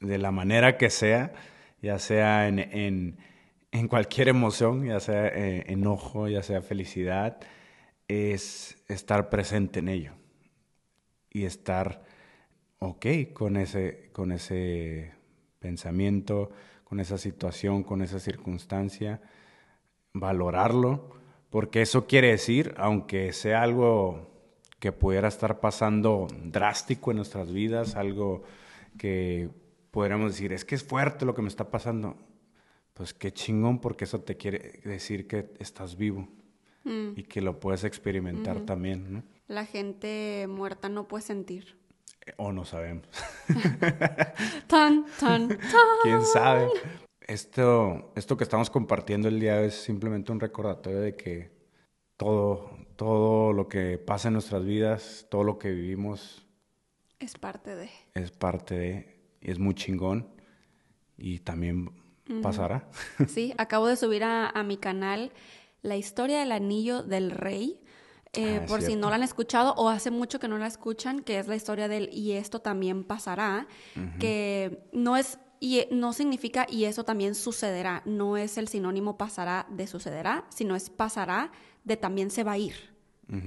la 0.00 0.30
manera 0.30 0.76
que 0.76 0.90
sea, 0.90 1.32
ya 1.80 1.98
sea 1.98 2.48
en 2.48 3.16
en 3.70 3.88
cualquier 3.88 4.28
emoción, 4.28 4.84
ya 4.86 5.00
sea 5.00 5.28
eh, 5.28 5.64
enojo, 5.68 6.28
ya 6.28 6.42
sea 6.42 6.62
felicidad, 6.62 7.38
es 8.06 8.82
estar 8.88 9.28
presente 9.28 9.80
en 9.80 9.88
ello 9.88 10.12
y 11.30 11.44
estar 11.44 12.02
ok 12.78 13.06
con 13.34 13.56
ese, 13.56 14.10
con 14.12 14.32
ese 14.32 15.12
pensamiento, 15.58 16.50
con 16.84 17.00
esa 17.00 17.18
situación, 17.18 17.82
con 17.82 18.00
esa 18.02 18.18
circunstancia, 18.18 19.20
valorarlo, 20.14 21.10
porque 21.50 21.82
eso 21.82 22.06
quiere 22.06 22.28
decir, 22.28 22.74
aunque 22.76 23.32
sea 23.32 23.62
algo 23.62 24.28
que 24.78 24.92
pudiera 24.92 25.28
estar 25.28 25.60
pasando 25.60 26.28
drástico 26.44 27.10
en 27.10 27.16
nuestras 27.16 27.52
vidas, 27.52 27.96
algo 27.96 28.42
que 28.96 29.50
podríamos 29.90 30.32
decir, 30.32 30.52
es 30.52 30.64
que 30.64 30.74
es 30.74 30.84
fuerte 30.84 31.24
lo 31.24 31.34
que 31.34 31.42
me 31.42 31.48
está 31.48 31.70
pasando, 31.70 32.16
pues 32.94 33.14
qué 33.14 33.32
chingón 33.32 33.80
porque 33.80 34.04
eso 34.04 34.20
te 34.20 34.36
quiere 34.36 34.80
decir 34.84 35.26
que 35.26 35.50
estás 35.58 35.96
vivo 35.96 36.28
mm. 36.84 37.12
y 37.16 37.22
que 37.24 37.40
lo 37.40 37.58
puedes 37.58 37.84
experimentar 37.84 38.60
también, 38.60 39.12
¿no? 39.12 39.22
La 39.48 39.64
gente 39.64 40.46
muerta 40.46 40.90
no 40.90 41.08
puede 41.08 41.22
sentir. 41.22 41.78
Eh, 42.26 42.34
o 42.36 42.52
no 42.52 42.66
sabemos. 42.66 43.08
tan, 44.66 45.06
tan, 45.18 45.48
tan. 45.48 45.58
¿Quién 46.02 46.22
sabe? 46.22 46.68
Esto, 47.28 48.10
esto 48.16 48.38
que 48.38 48.44
estamos 48.44 48.70
compartiendo 48.70 49.28
el 49.28 49.38
día 49.38 49.60
es 49.60 49.74
simplemente 49.74 50.32
un 50.32 50.40
recordatorio 50.40 50.98
de 51.00 51.14
que 51.14 51.50
todo, 52.16 52.70
todo 52.96 53.52
lo 53.52 53.68
que 53.68 53.98
pasa 53.98 54.28
en 54.28 54.32
nuestras 54.32 54.64
vidas, 54.64 55.26
todo 55.30 55.44
lo 55.44 55.58
que 55.58 55.70
vivimos... 55.70 56.46
Es 57.20 57.36
parte 57.36 57.76
de. 57.76 57.90
Es 58.14 58.30
parte 58.30 58.78
de. 58.78 59.20
Y 59.42 59.50
es 59.50 59.58
muy 59.58 59.74
chingón. 59.74 60.26
Y 61.18 61.40
también 61.40 61.90
pasará. 62.42 62.88
Sí, 63.28 63.52
acabo 63.58 63.88
de 63.88 63.96
subir 63.96 64.24
a, 64.24 64.50
mi 64.64 64.78
canal 64.78 65.30
la 65.82 65.96
historia 65.96 66.40
del 66.40 66.52
anillo 66.52 67.02
del 67.02 67.30
rey. 67.30 67.78
Eh, 68.32 68.60
ah, 68.62 68.66
por 68.66 68.80
si 68.80 68.96
no 68.96 69.10
la 69.10 69.16
han 69.16 69.22
escuchado 69.22 69.74
o 69.74 69.90
hace 69.90 70.10
mucho 70.10 70.38
que 70.38 70.48
no 70.48 70.56
la 70.56 70.66
escuchan, 70.66 71.20
que 71.20 71.38
es 71.38 71.46
la 71.46 71.56
historia 71.56 71.88
del 71.88 72.08
y 72.10 72.32
esto 72.32 72.60
también 72.60 73.04
pasará, 73.04 73.66
que 74.18 74.86
no 74.92 75.16
es 75.16 75.38
y 75.60 75.86
no 75.90 76.12
significa 76.12 76.66
y 76.68 76.84
eso 76.84 77.04
también 77.04 77.34
sucederá, 77.34 78.02
no 78.04 78.36
es 78.36 78.58
el 78.58 78.68
sinónimo 78.68 79.16
pasará 79.16 79.66
de 79.70 79.86
sucederá, 79.86 80.44
sino 80.48 80.76
es 80.76 80.90
pasará 80.90 81.52
de 81.84 81.96
también 81.96 82.30
se 82.30 82.44
va 82.44 82.52
a 82.52 82.58
ir, 82.58 82.74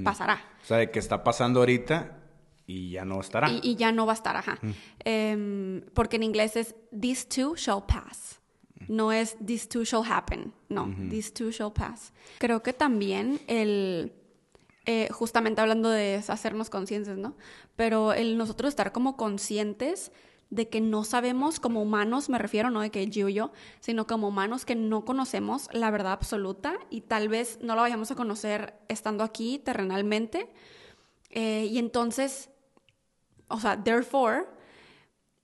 pasará. 0.03 0.41
O 0.63 0.65
sea, 0.65 0.77
de 0.77 0.91
que 0.91 0.99
está 0.99 1.23
pasando 1.23 1.59
ahorita 1.59 2.17
y 2.65 2.91
ya 2.91 3.05
no 3.05 3.19
estará. 3.19 3.49
Y, 3.51 3.75
ya 3.75 3.91
no 3.91 4.05
va 4.05 4.13
a 4.13 4.15
estar, 4.15 4.35
ajá. 4.35 4.59
Em, 5.03 5.81
porque 5.93 6.15
en 6.15 6.23
inglés 6.23 6.55
es 6.55 6.75
These 6.97 7.27
two 7.27 7.55
shall 7.55 7.83
pass. 7.85 8.39
No 8.87 9.11
es 9.11 9.37
These 9.45 9.67
two 9.67 9.83
shall 9.83 10.03
happen. 10.09 10.53
No, 10.69 10.93
These 11.09 11.31
two 11.31 11.51
shall 11.51 11.73
pass. 11.73 12.13
Creo 12.39 12.63
que 12.63 12.73
también 12.73 13.39
el. 13.47 14.13
Eh, 14.85 15.09
justamente 15.11 15.61
hablando 15.61 15.89
de 15.89 16.23
hacernos 16.27 16.71
conscientes, 16.71 17.15
¿no? 17.15 17.35
Pero 17.75 18.13
el 18.13 18.37
nosotros 18.37 18.69
estar 18.69 18.91
como 18.91 19.15
conscientes 19.15 20.11
de 20.51 20.69
que 20.69 20.81
no 20.81 21.03
sabemos 21.03 21.59
como 21.59 21.81
humanos, 21.81 22.29
me 22.29 22.37
refiero, 22.37 22.69
no 22.69 22.81
de 22.81 22.91
que 22.91 23.07
yo 23.07 23.27
y 23.27 23.33
yo, 23.33 23.51
sino 23.79 24.05
como 24.05 24.27
humanos 24.27 24.63
que 24.63 24.75
no 24.75 25.03
conocemos 25.03 25.67
la 25.71 25.89
verdad 25.89 26.11
absoluta 26.11 26.75
y 26.91 27.01
tal 27.01 27.27
vez 27.27 27.57
no 27.63 27.75
la 27.75 27.81
vayamos 27.81 28.11
a 28.11 28.15
conocer 28.15 28.75
estando 28.87 29.23
aquí 29.23 29.57
terrenalmente. 29.57 30.51
Eh, 31.29 31.67
y 31.71 31.79
entonces 31.79 32.51
o 33.51 33.59
sea, 33.59 33.81
therefore, 33.81 34.45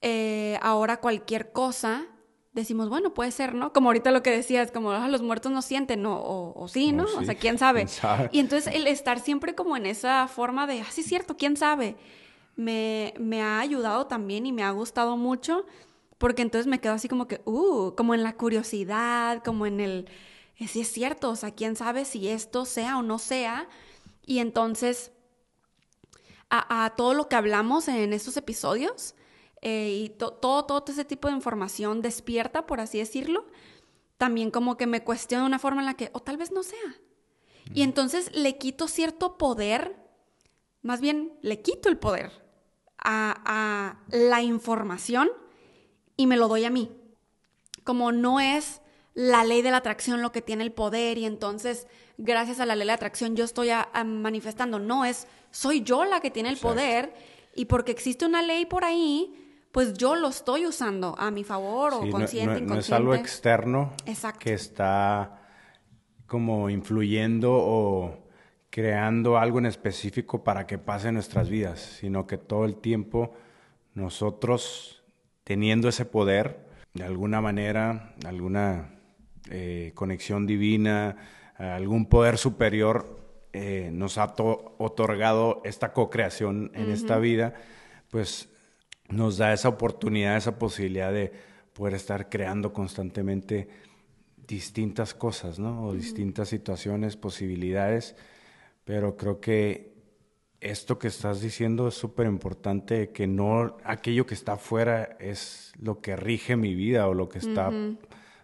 eh, 0.01 0.57
ahora 0.61 0.97
cualquier 0.97 1.51
cosa 1.51 2.05
decimos, 2.53 2.89
bueno, 2.89 3.13
puede 3.13 3.31
ser, 3.31 3.53
¿no? 3.53 3.71
Como 3.71 3.89
ahorita 3.89 4.09
lo 4.09 4.23
que 4.23 4.31
decías, 4.31 4.71
como 4.71 4.91
ah, 4.91 5.07
los 5.07 5.21
muertos 5.21 5.51
no 5.51 5.61
sienten, 5.61 6.05
o, 6.07 6.53
o, 6.55 6.67
sí, 6.67 6.91
¿no? 6.91 7.03
O 7.03 7.23
sea, 7.23 7.35
¿quién 7.35 7.59
sabe? 7.59 7.85
Y 8.31 8.39
entonces 8.39 8.73
el 8.73 8.87
estar 8.87 9.19
siempre 9.19 9.53
como 9.53 9.77
en 9.77 9.85
esa 9.85 10.27
forma 10.27 10.65
de, 10.65 10.81
ah, 10.81 10.87
sí, 10.89 11.01
es 11.01 11.07
cierto, 11.07 11.37
¿quién 11.37 11.55
sabe? 11.55 11.95
Me, 12.57 13.13
me 13.17 13.41
ha 13.41 13.59
ayudado 13.59 14.07
también 14.07 14.45
y 14.45 14.51
me 14.51 14.63
ha 14.63 14.71
gustado 14.71 15.15
mucho, 15.15 15.65
porque 16.17 16.41
entonces 16.41 16.67
me 16.67 16.81
quedo 16.81 16.93
así 16.93 17.07
como 17.07 17.27
que, 17.27 17.41
uh, 17.45 17.93
como 17.95 18.13
en 18.13 18.23
la 18.23 18.35
curiosidad, 18.35 19.41
como 19.43 19.65
en 19.65 19.79
el, 19.79 20.09
eh, 20.57 20.67
sí 20.67 20.81
es 20.81 20.91
cierto, 20.91 21.29
o 21.29 21.35
sea, 21.35 21.51
¿quién 21.51 21.75
sabe 21.75 22.03
si 22.03 22.27
esto 22.27 22.65
sea 22.65 22.97
o 22.97 23.03
no 23.03 23.19
sea? 23.19 23.69
Y 24.25 24.39
entonces 24.39 25.11
a, 26.49 26.93
todo 26.95 27.13
lo 27.13 27.27
que 27.27 27.35
hablamos 27.35 27.87
en 27.87 28.13
estos 28.13 28.37
episodios 28.37 29.15
eh, 29.61 29.89
y 29.89 30.09
todo, 30.09 30.65
todo 30.65 30.85
ese 30.87 31.05
tipo 31.05 31.27
de 31.27 31.33
información 31.35 32.01
despierta, 32.01 32.65
por 32.65 32.79
así 32.79 32.99
decirlo, 32.99 33.45
también 34.17 34.49
como 34.49 34.77
que 34.77 34.87
me 34.87 35.03
cuestiona 35.03 35.43
de 35.43 35.47
una 35.47 35.59
forma 35.59 35.81
en 35.81 35.85
la 35.85 35.95
que, 35.95 36.09
o 36.13 36.21
tal 36.21 36.37
vez 36.37 36.51
no 36.51 36.63
sea. 36.63 36.95
Y 37.73 37.81
entonces 37.81 38.33
le 38.33 38.57
quito 38.57 38.87
cierto 38.87 39.37
poder, 39.37 39.97
más 40.81 41.01
bien 41.01 41.37
le 41.41 41.61
quito 41.61 41.89
el 41.89 41.97
poder 41.97 42.46
a, 42.97 43.41
a 43.45 43.99
la 44.09 44.41
información 44.41 45.29
y 46.15 46.27
me 46.27 46.37
lo 46.37 46.47
doy 46.47 46.65
a 46.65 46.69
mí. 46.69 46.91
Como 47.83 48.11
no 48.11 48.39
es 48.39 48.81
la 49.13 49.43
ley 49.43 49.63
de 49.63 49.71
la 49.71 49.77
atracción 49.77 50.21
lo 50.21 50.31
que 50.31 50.43
tiene 50.43 50.63
el 50.63 50.71
poder 50.71 51.17
y 51.17 51.25
entonces 51.25 51.87
gracias 52.17 52.59
a 52.59 52.67
la 52.67 52.75
ley 52.75 52.81
de 52.81 52.85
la 52.85 52.93
atracción 52.93 53.35
yo 53.35 53.45
estoy 53.45 53.69
manifestando. 54.05 54.79
No, 54.79 55.05
es 55.05 55.27
soy 55.51 55.81
yo 55.81 56.05
la 56.05 56.19
que 56.19 56.29
tiene 56.29 56.49
el 56.49 56.57
poder 56.57 57.13
y 57.55 57.65
porque 57.65 57.91
existe 57.91 58.25
una 58.25 58.43
ley 58.43 58.67
por 58.67 58.83
ahí, 58.83 59.33
pues 59.71 59.93
yo 59.93 60.15
lo 60.15 60.27
estoy 60.27 60.67
usando 60.67 61.15
a 61.17 61.31
mi 61.31 61.43
favor 61.43 61.95
o 61.95 62.09
consciente, 62.11 62.61
no, 62.61 62.75
no, 62.75 62.79
es 62.79 62.91
algo 62.91 63.15
externo 63.15 63.93
que 64.39 64.53
está 64.53 65.41
como 66.27 66.69
influyendo 66.69 67.53
o 67.53 68.26
creando 68.77 69.39
algo 69.39 69.57
en 69.57 69.65
específico 69.65 70.43
para 70.43 70.67
que 70.67 70.77
pase 70.77 71.07
en 71.07 71.15
nuestras 71.15 71.49
vidas, 71.49 71.79
sino 71.79 72.27
que 72.27 72.37
todo 72.37 72.63
el 72.63 72.75
tiempo 72.75 73.33
nosotros 73.95 75.03
teniendo 75.43 75.89
ese 75.89 76.05
poder, 76.05 76.59
de 76.93 77.03
alguna 77.03 77.41
manera, 77.41 78.13
alguna 78.23 78.99
eh, 79.49 79.93
conexión 79.95 80.45
divina, 80.45 81.17
algún 81.57 82.05
poder 82.05 82.37
superior 82.37 83.19
eh, 83.51 83.89
nos 83.91 84.19
ha 84.19 84.35
otorgado 84.35 85.59
esta 85.65 85.91
co-creación 85.91 86.69
en 86.75 86.91
esta 86.91 87.17
vida, 87.17 87.55
pues 88.11 88.47
nos 89.09 89.39
da 89.39 89.53
esa 89.53 89.69
oportunidad, 89.69 90.37
esa 90.37 90.59
posibilidad 90.59 91.11
de 91.11 91.33
poder 91.73 91.95
estar 91.95 92.29
creando 92.29 92.73
constantemente 92.73 93.69
distintas 94.47 95.15
cosas, 95.15 95.57
¿no? 95.57 95.81
O 95.81 95.93
distintas 95.95 96.49
situaciones, 96.49 97.17
posibilidades, 97.17 98.15
pero 98.87 99.17
creo 99.17 99.41
que 99.41 99.97
esto 100.61 100.97
que 100.97 101.09
estás 101.09 101.41
diciendo 101.41 101.89
es 101.89 101.93
súper 101.93 102.25
importante, 102.25 103.09
que 103.09 103.27
no 103.27 103.75
aquello 103.83 104.25
que 104.25 104.33
está 104.33 104.53
afuera 104.53 105.17
es 105.19 105.73
lo 105.77 105.99
que 105.99 106.15
rige 106.15 106.55
mi 106.55 106.73
vida 106.73 107.05
o 107.09 107.13
lo 107.13 107.27
que 107.27 107.39
está 107.39 107.69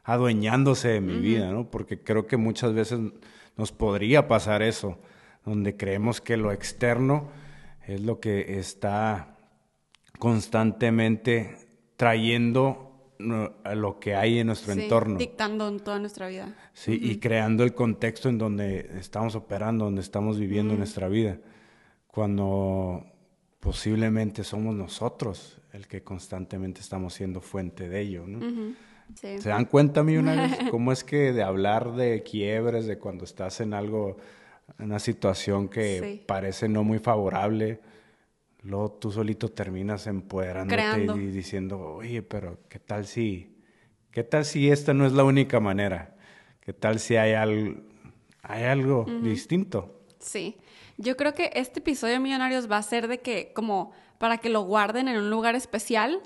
adueñándose 0.03 0.89
de 0.89 0.99
mi 0.99 1.17
vida, 1.17 1.49
¿no? 1.53 1.71
Porque 1.71 2.03
creo 2.03 2.27
que 2.27 2.36
muchas 2.36 2.73
veces 2.73 2.99
nos 3.56 3.71
podría 3.71 4.27
pasar 4.27 4.63
eso, 4.63 4.99
donde 5.45 5.77
creemos 5.77 6.19
que 6.19 6.36
lo 6.36 6.51
externo 6.51 7.29
es 7.88 8.01
lo 8.01 8.19
que 8.19 8.60
está 8.60 9.38
constantemente 10.19 11.56
trayendo 11.95 12.92
a 13.63 13.75
lo 13.75 13.99
que 13.99 14.15
hay 14.15 14.39
en 14.39 14.47
nuestro 14.47 14.73
entorno. 14.73 15.17
Dictando 15.17 15.67
en 15.67 15.79
toda 15.79 15.99
nuestra 15.99 16.27
vida. 16.27 16.55
Sí, 16.73 16.99
y 17.01 17.19
creando 17.19 17.63
el 17.63 17.73
contexto 17.73 18.29
en 18.29 18.38
donde 18.38 18.89
estamos 18.99 19.36
operando, 19.36 19.86
donde 19.86 20.01
estamos 20.01 20.39
viviendo 20.39 20.75
nuestra 20.75 21.07
vida. 21.07 21.38
Cuando 22.07 23.05
posiblemente 23.59 24.43
somos 24.43 24.75
nosotros 24.75 25.59
el 25.71 25.88
que 25.88 26.03
constantemente 26.03 26.81
estamos 26.81 27.13
siendo 27.13 27.41
fuente 27.41 27.89
de 27.89 28.01
ello, 28.01 28.25
¿no? 28.27 28.75
¿Se 29.15 29.49
dan 29.49 29.65
cuenta, 29.65 30.03
millonarios? 30.03 30.57
¿Cómo 30.71 30.91
es 30.91 31.03
que 31.03 31.33
de 31.33 31.43
hablar 31.43 31.95
de 31.95 32.23
quiebres, 32.23 32.86
de 32.86 32.97
cuando 32.97 33.25
estás 33.25 33.62
en 33.62 33.73
algo, 33.73 34.17
en 34.79 34.86
una 34.86 34.99
situación 34.99 35.69
que 35.69 36.23
parece 36.27 36.69
no 36.69 36.83
muy 36.83 36.99
favorable, 36.99 37.79
luego 38.63 38.91
tú 38.91 39.12
solito 39.12 39.49
terminas 39.49 40.08
empoderándote 40.08 41.21
y 41.21 41.28
diciendo, 41.28 41.80
oye, 41.80 42.21
pero 42.21 42.60
¿qué 42.69 42.80
tal 42.80 43.06
si, 43.06 43.58
qué 44.12 44.23
tal 44.23 44.45
si 44.45 44.71
esta 44.71 44.93
no 44.93 45.06
es 45.06 45.13
la 45.13 45.23
única 45.23 45.60
manera? 45.60 46.15
¿Qué 46.62 46.73
tal 46.73 46.99
si 46.99 47.17
hay, 47.17 47.34
algo, 47.34 47.82
hay 48.41 48.63
algo 48.63 49.06
distinto? 49.21 50.02
Sí. 50.19 50.56
Yo 50.97 51.17
creo 51.17 51.34
que 51.34 51.52
este 51.56 51.80
episodio 51.80 52.13
de 52.13 52.19
Millonarios 52.19 52.71
va 52.71 52.78
a 52.78 52.84
ser 52.84 53.08
de 53.08 53.19
que, 53.19 53.52
como 53.54 53.91
para 54.17 54.38
que 54.38 54.49
lo 54.49 54.62
guarden 54.62 55.08
en 55.08 55.17
un 55.17 55.30
lugar 55.30 55.56
especial 55.56 56.21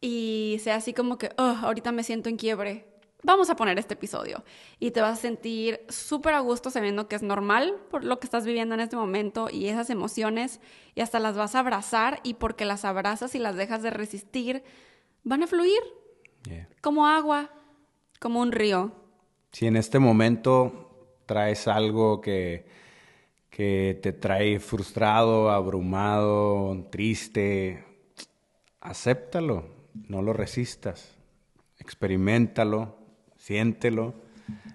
y 0.00 0.58
sea 0.62 0.76
así 0.76 0.92
como 0.92 1.18
que, 1.18 1.30
oh, 1.38 1.56
ahorita 1.62 1.90
me 1.90 2.04
siento 2.04 2.28
en 2.28 2.36
quiebre, 2.36 2.86
vamos 3.24 3.50
a 3.50 3.56
poner 3.56 3.78
este 3.78 3.94
episodio. 3.94 4.44
Y 4.78 4.92
te 4.92 5.00
vas 5.00 5.18
a 5.18 5.22
sentir 5.22 5.80
súper 5.88 6.34
a 6.34 6.40
gusto 6.40 6.70
sabiendo 6.70 7.08
que 7.08 7.16
es 7.16 7.22
normal 7.22 7.74
por 7.90 8.04
lo 8.04 8.20
que 8.20 8.26
estás 8.26 8.46
viviendo 8.46 8.74
en 8.74 8.80
este 8.80 8.96
momento 8.96 9.48
y 9.50 9.66
esas 9.66 9.90
emociones, 9.90 10.60
y 10.94 11.00
hasta 11.00 11.18
las 11.18 11.36
vas 11.36 11.56
a 11.56 11.60
abrazar 11.60 12.20
y 12.22 12.34
porque 12.34 12.64
las 12.64 12.84
abrazas 12.84 13.34
y 13.34 13.38
las 13.38 13.56
dejas 13.56 13.82
de 13.82 13.90
resistir, 13.90 14.62
van 15.24 15.42
a 15.42 15.46
fluir. 15.48 15.80
Como 16.82 17.06
agua, 17.06 17.50
como 18.20 18.40
un 18.40 18.52
río. 18.52 18.92
Si 19.50 19.66
en 19.66 19.76
este 19.76 19.98
momento 19.98 21.08
traes 21.24 21.66
algo 21.66 22.20
que, 22.20 22.66
que 23.48 23.98
te 24.02 24.12
trae 24.12 24.60
frustrado, 24.60 25.50
abrumado, 25.50 26.86
triste, 26.90 27.82
acéptalo. 28.80 29.72
No 29.94 30.20
lo 30.20 30.34
resistas, 30.34 31.16
experimentalo, 31.78 33.03
siéntelo. 33.44 34.14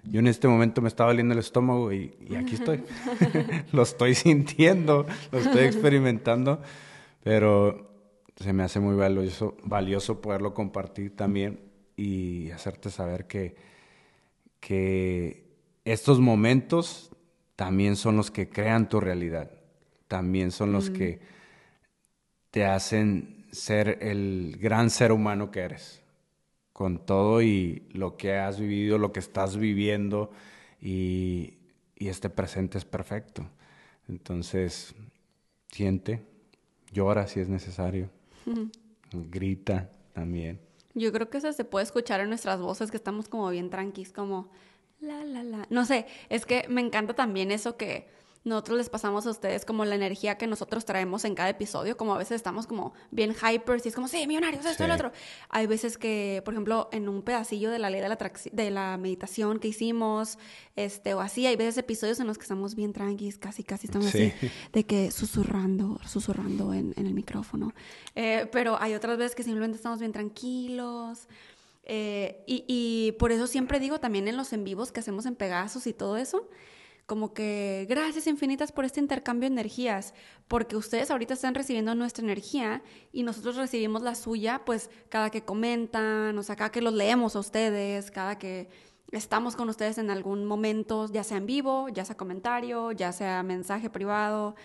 Yo 0.03 0.19
en 0.19 0.27
este 0.27 0.47
momento 0.47 0.81
me 0.81 0.89
estaba 0.89 1.09
doliendo 1.09 1.33
el 1.33 1.39
estómago 1.39 1.91
y, 1.91 2.13
aquí 2.37 2.53
estoy. 2.53 2.83
lo 3.71 3.81
estoy 3.81 4.13
sintiendo, 4.13 5.07
lo 5.31 5.39
estoy 5.39 5.63
experimentando, 5.63 6.61
pero 7.23 7.89
se 8.35 8.53
me 8.53 8.63
hace 8.63 8.79
muy 8.79 8.95
valioso, 8.95 9.57
valioso 9.63 10.21
poderlo 10.21 10.53
compartir 10.53 11.15
también 11.15 11.59
y 11.95 12.51
hacerte 12.51 12.91
saber 12.91 13.25
que, 13.25 13.55
que 14.59 15.47
estos 15.83 16.19
momentos 16.19 17.11
también 17.55 17.95
son 17.95 18.17
los 18.17 18.29
que 18.29 18.49
crean 18.49 18.87
tu 18.87 18.99
realidad, 18.99 19.51
también 20.07 20.51
son 20.51 20.71
los 20.71 20.91
que 20.91 21.19
te 22.51 22.65
hacen 22.65 23.47
ser 23.51 23.97
el 24.01 24.57
gran 24.59 24.91
ser 24.91 25.11
humano 25.11 25.49
que 25.49 25.61
eres, 25.61 26.03
con 26.79 26.97
todo 26.97 27.41
y 27.41 27.83
lo 27.91 28.15
que 28.15 28.37
has 28.37 28.57
vivido, 28.57 28.97
lo 28.97 29.11
que 29.11 29.19
estás 29.19 29.57
viviendo 29.57 30.31
y, 30.81 31.55
este 31.97 32.29
presente 32.29 32.77
es 32.77 32.85
perfecto. 32.85 33.45
Entonces, 34.07 34.95
siente, 35.69 36.25
llora 36.93 37.27
si 37.27 37.41
es 37.41 37.49
necesario, 37.49 38.09
grita 39.11 39.89
también. 40.13 40.61
Yo 40.93 41.11
creo 41.11 41.29
que 41.29 41.39
eso 41.39 41.51
se 41.51 41.65
puede 41.65 41.83
escuchar 41.83 42.21
en 42.21 42.29
nuestras 42.29 42.61
voces, 42.61 42.91
que 42.91 42.95
estamos 42.95 43.27
como 43.27 43.49
bien 43.49 43.69
tranquilos, 43.69 44.13
como 44.13 44.49
la, 45.01 45.25
la, 45.25 45.43
la. 45.43 45.67
No 45.69 45.83
sé, 45.83 46.05
es 46.29 46.45
que 46.45 46.65
me 46.69 46.79
encanta 46.79 47.13
también 47.13 47.51
eso 47.51 47.75
que 47.75 48.07
nosotros 48.43 48.77
les 48.77 48.89
pasamos 48.89 49.27
a 49.27 49.31
ustedes 49.31 49.65
como 49.65 49.83
la 49.83 49.95
energía 49.95 50.37
que 50.37 50.47
nosotros 50.47 50.85
traemos 50.85 51.25
en 51.25 51.35
cada 51.35 51.49
episodio, 51.49 51.97
como 51.97 52.13
a 52.15 52.17
veces 52.17 52.37
estamos 52.37 52.67
como 52.67 52.93
bien 53.11 53.35
hypers 53.35 53.85
y 53.85 53.89
es 53.89 53.95
como, 53.95 54.07
sí, 54.07 54.25
millonarios, 54.27 54.65
esto, 54.65 54.83
y 54.83 54.85
el 54.85 54.91
otro. 54.91 55.11
Hay 55.49 55.67
veces 55.67 55.97
que, 55.97 56.41
por 56.45 56.53
ejemplo, 56.53 56.89
en 56.91 57.09
un 57.09 57.21
pedacillo 57.21 57.69
de 57.69 57.79
la 57.79 57.89
ley 57.89 57.99
de 57.99 58.07
la, 58.07 58.17
de 58.51 58.71
la 58.71 58.97
meditación 58.97 59.59
que 59.59 59.67
hicimos, 59.67 60.37
este, 60.75 61.13
o 61.13 61.19
así, 61.19 61.45
hay 61.45 61.57
veces 61.57 61.77
episodios 61.77 62.19
en 62.19 62.27
los 62.27 62.37
que 62.37 62.43
estamos 62.43 62.75
bien 62.75 62.93
tranquilos, 62.93 63.37
casi, 63.37 63.63
casi 63.63 63.87
estamos 63.87 64.07
así, 64.07 64.33
de 64.71 64.85
que 64.85 65.11
susurrando, 65.11 65.99
susurrando 66.07 66.73
en, 66.73 66.93
el 66.95 67.13
micrófono. 67.13 67.73
Eh, 68.15 68.47
pero 68.51 68.77
hay 68.79 68.93
otras 68.93 69.17
veces 69.17 69.35
que 69.35 69.43
simplemente 69.43 69.75
estamos 69.75 69.99
bien 69.99 70.11
tranquilos. 70.11 71.27
Eh, 71.83 72.43
y, 72.45 72.65
y 72.67 73.13
por 73.13 73.31
eso 73.31 73.47
siempre 73.47 73.79
digo 73.79 73.99
también 73.99 74.27
en 74.27 74.37
los 74.37 74.53
en 74.53 74.63
vivos 74.63 74.91
que 74.91 74.99
hacemos 74.99 75.25
en 75.25 75.35
Pegasus 75.35 75.87
y 75.87 75.93
todo 75.93 76.17
eso, 76.17 76.47
como 77.09 77.33
que 77.33 77.87
gracias 77.89 78.27
infinitas 78.27 78.71
por 78.71 78.85
este 78.85 78.99
intercambio 78.99 79.49
de 79.49 79.53
energías, 79.53 80.13
porque 80.47 80.77
ustedes 80.77 81.09
ahorita 81.09 81.33
están 81.33 81.55
recibiendo 81.55 81.95
nuestra 81.95 82.23
energía 82.23 82.83
y 83.11 83.23
nosotros 83.23 83.55
recibimos 83.55 84.03
la 84.03 84.13
suya, 84.13 84.61
pues 84.63 84.91
cada 85.09 85.31
que 85.31 85.41
comentan, 85.41 86.37
o 86.37 86.43
sea, 86.43 86.55
cada 86.55 86.71
que 86.71 86.83
los 86.83 86.93
leemos 86.93 87.35
a 87.35 87.39
ustedes, 87.39 88.11
cada 88.11 88.37
que 88.37 88.69
estamos 89.11 89.55
con 89.55 89.69
ustedes 89.69 89.97
en 89.97 90.11
algún 90.11 90.45
momento, 90.45 91.07
ya 91.11 91.23
sea 91.23 91.37
en 91.37 91.47
vivo, 91.47 91.89
ya 91.89 92.05
sea 92.05 92.15
comentario, 92.15 92.91
ya 92.91 93.11
sea 93.11 93.41
mensaje 93.41 93.89
privado, 93.89 94.55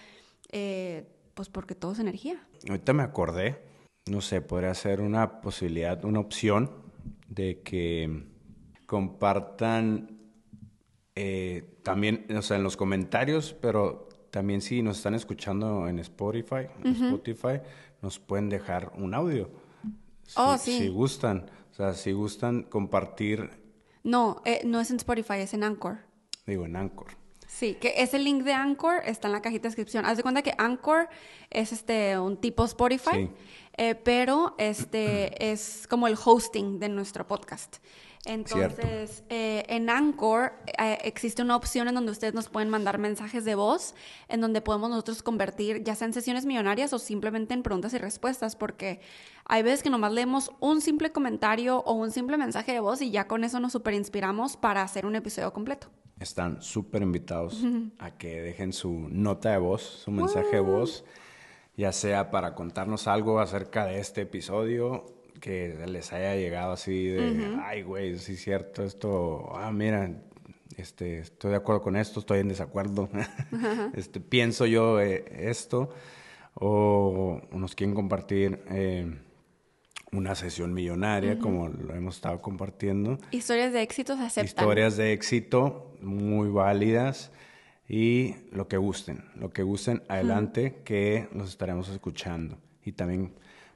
eh, 0.53 1.07
pues 1.33 1.49
porque 1.49 1.75
todo 1.75 1.93
es 1.93 1.99
energía. 1.99 2.47
Ahorita 2.69 2.93
me 2.93 3.05
acordé, 3.05 3.59
no 4.11 4.21
sé, 4.21 4.43
podría 4.43 4.75
ser 4.75 5.01
una 5.01 5.41
posibilidad, 5.41 6.05
una 6.05 6.21
opción 6.21 6.71
de 7.27 7.63
que 7.63 8.27
compartan 8.85 10.14
eh, 11.17 11.65
también, 11.83 12.27
o 12.37 12.43
sea, 12.43 12.57
en 12.57 12.63
los 12.63 12.77
comentarios, 12.77 13.55
pero 13.61 14.09
también 14.31 14.61
si 14.61 14.83
nos 14.83 14.97
están 14.97 15.15
escuchando 15.15 15.89
en 15.89 15.99
Spotify, 16.01 16.67
Spotify, 16.85 17.61
nos 18.03 18.19
pueden 18.19 18.49
dejar 18.49 18.93
un 18.97 19.15
audio. 19.15 19.49
Si, 20.25 20.35
oh, 20.37 20.59
sí. 20.59 20.79
Si 20.79 20.89
gustan, 20.89 21.51
o 21.71 21.75
sea, 21.75 21.95
si 21.95 22.13
gustan 22.13 22.65
compartir. 22.65 23.51
No, 24.03 24.43
eh, 24.45 24.63
no 24.65 24.81
es 24.81 24.91
en 24.91 24.97
Spotify, 24.97 25.35
es 25.39 25.55
en 25.55 25.63
Anchor. 25.63 25.99
Digo, 26.47 26.67
en 26.67 26.77
Anchor. 26.77 27.09
Sí, 27.47 27.75
que 27.75 27.95
ese 27.99 28.19
link 28.19 28.43
de 28.43 28.53
Anchor 28.53 29.03
está 29.05 29.29
en 29.29 29.33
la 29.33 29.41
cajita 29.41 29.63
de 29.63 29.69
descripción. 29.69 30.05
Haz 30.07 30.17
de 30.17 30.25
cuenta 30.25 30.43
que 30.43 30.55
Anchor 30.59 31.09
es 31.51 31.73
este 31.73 32.19
un 32.19 32.37
tipo 32.37 32.65
Spotify, 32.65 33.31
eh, 33.77 33.95
pero 33.95 34.57
este 34.59 35.31
es 35.53 35.87
como 35.89 36.09
el 36.09 36.17
hosting 36.23 36.81
de 36.81 36.89
nuestro 36.89 37.25
podcast. 37.27 37.77
Entonces, 38.27 39.23
eh, 39.29 39.65
en 39.69 39.91
Anchor 39.91 40.53
eh, 40.79 40.99
existe 41.05 41.43
una 41.43 41.57
opción 41.57 41.89
en 41.89 41.95
donde 41.95 42.11
ustedes 42.11 42.33
nos 42.33 42.49
pueden 42.49 42.71
mandar 42.71 42.99
mensajes 42.99 43.45
de 43.45 43.55
voz, 43.55 43.95
en 44.29 44.41
donde 44.41 44.63
podemos 44.63 44.89
nosotros 44.89 45.23
convertir 45.23 45.85
ya 45.85 45.95
sea 45.95 46.07
en 46.07 46.15
sesiones 46.15 46.47
millonarias 46.47 46.93
o 46.93 46.99
simplemente 46.99 47.53
en 47.55 47.63
preguntas 47.63 47.93
y 47.93 47.99
respuestas, 47.99 48.57
porque 48.57 49.01
hay 49.45 49.63
veces 49.63 49.83
que 49.83 49.91
nomás 49.91 50.13
leemos 50.13 50.53
un 50.61 50.81
simple 50.81 51.13
comentario 51.13 51.79
o 51.81 51.93
un 51.93 52.11
simple 52.11 52.39
mensaje 52.39 52.73
de 52.73 52.81
voz 52.81 53.03
y 53.03 53.11
ya 53.11 53.27
con 53.27 53.45
eso 53.45 53.61
nos 53.61 53.73
super 53.73 53.93
inspiramos 53.93 54.57
para 54.57 54.83
hacer 54.83 55.05
un 55.05 55.17
episodio 55.17 55.53
completo. 55.53 55.89
Están 56.19 56.63
súper 56.63 57.03
invitados 57.03 57.63
a 57.99 58.13
que 58.13 58.41
dejen 58.41 58.73
su 58.73 59.09
nota 59.11 59.51
de 59.51 59.59
voz, 59.59 59.83
su 59.83 60.11
mensaje 60.11 60.57
de 60.57 60.61
voz, 60.61 61.05
ya 61.77 61.93
sea 61.93 62.31
para 62.31 62.55
contarnos 62.55 63.09
algo 63.09 63.41
acerca 63.41 63.85
de 63.87 63.99
este 63.99 64.23
episodio 64.23 65.05
que 65.45 65.77
les 65.87 66.11
haya 66.15 66.37
llegado 66.37 66.73
así 66.73 67.07
de, 67.07 67.59
ay, 67.63 67.83
güey, 67.83 68.17
sí 68.19 68.33
es 68.33 68.43
cierto, 68.43 68.83
esto, 68.83 69.55
ah, 69.55 69.71
mira, 69.73 70.11
este, 70.79 71.19
estoy 71.19 71.51
de 71.51 71.59
acuerdo 71.59 71.83
con 71.83 71.97
esto, 71.97 72.21
estoy 72.21 72.39
en 72.39 72.49
desacuerdo, 72.49 73.11
este, 73.95 74.21
pienso 74.21 74.65
yo 74.65 74.99
eh, 75.03 75.23
esto, 75.51 75.91
o, 76.55 77.43
nos 77.53 77.75
quieren 77.75 77.95
compartir 77.95 78.65
eh, 78.71 79.19
una 80.13 80.35
sesión 80.35 80.73
millonaria, 80.73 81.39
como 81.39 81.69
lo 81.69 81.95
hemos 81.95 82.15
estado 82.15 82.41
compartiendo. 82.41 83.19
Historias 83.31 83.75
de 83.75 83.83
éxito 83.83 84.17
se 84.17 84.23
aceptan. 84.23 84.47
Historias 84.47 84.97
de 84.97 85.13
éxito 85.13 85.95
muy 86.01 86.49
válidas 86.49 87.33
y 87.87 88.35
lo 88.51 88.67
que 88.67 88.79
gusten, 88.79 89.27
lo 89.35 89.51
que 89.51 89.63
gusten, 89.63 90.05
adelante, 90.09 90.81
que 90.87 91.29
los 91.35 91.51
estaremos 91.51 91.91
escuchando. 91.91 92.57
Y 92.83 92.93
también 92.93 93.35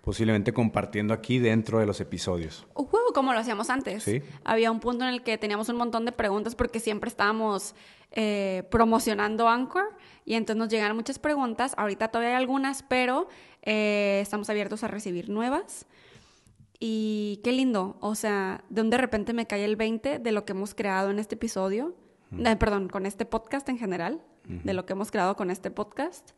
posiblemente 0.08 0.54
compartiendo 0.54 1.12
aquí 1.12 1.38
dentro 1.38 1.80
de 1.80 1.84
los 1.84 2.00
episodios. 2.00 2.66
Uh, 2.74 2.86
como 3.12 3.34
lo 3.34 3.40
hacíamos 3.40 3.68
antes. 3.68 4.04
¿Sí? 4.04 4.22
Había 4.42 4.70
un 4.70 4.80
punto 4.80 5.04
en 5.04 5.12
el 5.12 5.22
que 5.22 5.36
teníamos 5.36 5.68
un 5.68 5.76
montón 5.76 6.06
de 6.06 6.12
preguntas 6.12 6.54
porque 6.54 6.80
siempre 6.80 7.08
estábamos 7.08 7.74
eh, 8.12 8.62
promocionando 8.70 9.50
Anchor 9.50 9.84
y 10.24 10.32
entonces 10.32 10.56
nos 10.56 10.70
llegaron 10.70 10.96
muchas 10.96 11.18
preguntas. 11.18 11.74
Ahorita 11.76 12.08
todavía 12.08 12.30
hay 12.30 12.36
algunas, 12.36 12.82
pero 12.84 13.28
eh, 13.60 14.20
estamos 14.22 14.48
abiertos 14.48 14.82
a 14.82 14.88
recibir 14.88 15.28
nuevas. 15.28 15.84
Y 16.80 17.42
qué 17.44 17.52
lindo, 17.52 17.98
o 18.00 18.14
sea, 18.14 18.64
de 18.70 18.80
un 18.80 18.88
de 18.88 18.96
repente 18.96 19.34
me 19.34 19.46
cae 19.46 19.66
el 19.66 19.76
20 19.76 20.20
de 20.20 20.32
lo 20.32 20.46
que 20.46 20.52
hemos 20.54 20.74
creado 20.74 21.10
en 21.10 21.18
este 21.18 21.34
episodio, 21.34 21.94
eh, 22.32 22.56
perdón, 22.56 22.88
con 22.88 23.04
este 23.04 23.26
podcast 23.26 23.68
en 23.68 23.76
general, 23.76 24.22
de 24.44 24.72
lo 24.72 24.86
que 24.86 24.94
hemos 24.94 25.10
creado 25.10 25.36
con 25.36 25.50
este 25.50 25.70
podcast 25.70 26.30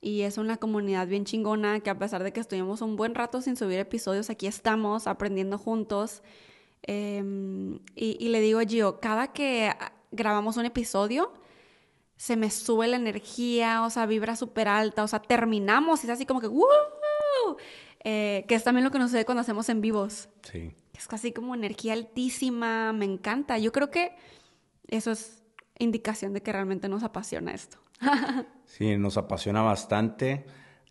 y 0.00 0.22
es 0.22 0.38
una 0.38 0.58
comunidad 0.58 1.08
bien 1.08 1.24
chingona 1.24 1.80
que 1.80 1.90
a 1.90 1.98
pesar 1.98 2.22
de 2.22 2.32
que 2.32 2.40
estuvimos 2.40 2.82
un 2.82 2.96
buen 2.96 3.14
rato 3.14 3.40
sin 3.42 3.56
subir 3.56 3.78
episodios, 3.78 4.30
aquí 4.30 4.46
estamos 4.46 5.06
aprendiendo 5.06 5.58
juntos. 5.58 6.22
Em, 6.82 7.80
y, 7.96 8.28
le 8.28 8.40
digo 8.40 8.60
a 8.60 8.64
Gio, 8.64 9.00
cada 9.00 9.32
que 9.32 9.72
grabamos 10.12 10.56
un 10.56 10.66
episodio, 10.66 11.32
se 12.16 12.36
me 12.36 12.50
sube 12.50 12.86
la 12.86 12.96
energía, 12.96 13.82
o 13.84 13.90
sea, 13.90 14.06
vibra 14.06 14.36
súper 14.36 14.68
alta, 14.68 15.04
o 15.04 15.08
sea, 15.08 15.20
terminamos 15.20 16.02
y 16.02 16.06
es 16.06 16.12
así 16.12 16.26
como 16.26 16.40
que 16.40 16.48
¡Woo! 16.48 16.66
Eh, 18.04 18.44
que 18.48 18.54
es 18.54 18.64
también 18.64 18.84
lo 18.84 18.90
que 18.90 18.98
nos 18.98 19.10
sucede 19.10 19.24
cuando 19.24 19.40
hacemos 19.40 19.68
en 19.68 19.80
vivos. 19.80 20.28
Sí. 20.42 20.72
Es 20.96 21.08
casi 21.08 21.32
como 21.32 21.54
energía 21.54 21.92
altísima, 21.92 22.92
me 22.92 23.04
encanta. 23.04 23.58
Yo 23.58 23.72
creo 23.72 23.90
que 23.90 24.16
eso 24.88 25.10
es 25.10 25.42
indicación 25.78 26.32
de 26.32 26.42
que 26.42 26.52
realmente 26.52 26.88
nos 26.88 27.02
apasiona 27.02 27.52
esto. 27.52 27.78
Sí, 28.64 28.96
nos 28.96 29.16
apasiona 29.16 29.62
bastante. 29.62 30.44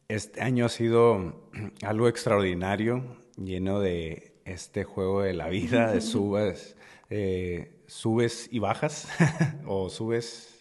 Este 0.08 0.42
año 0.42 0.66
ha 0.66 0.70
sido 0.70 1.50
algo 1.84 2.08
extraordinario, 2.08 3.18
lleno 3.38 3.80
de 3.80 4.40
este 4.46 4.84
juego 4.84 5.22
de 5.22 5.34
la 5.34 5.50
vida, 5.50 5.92
de 5.92 6.02
subes, 6.02 6.76
eh, 7.10 7.82
subes 7.88 8.50
y 8.52 8.60
bajas, 8.60 9.08
o 9.66 9.90
subes 9.90 10.58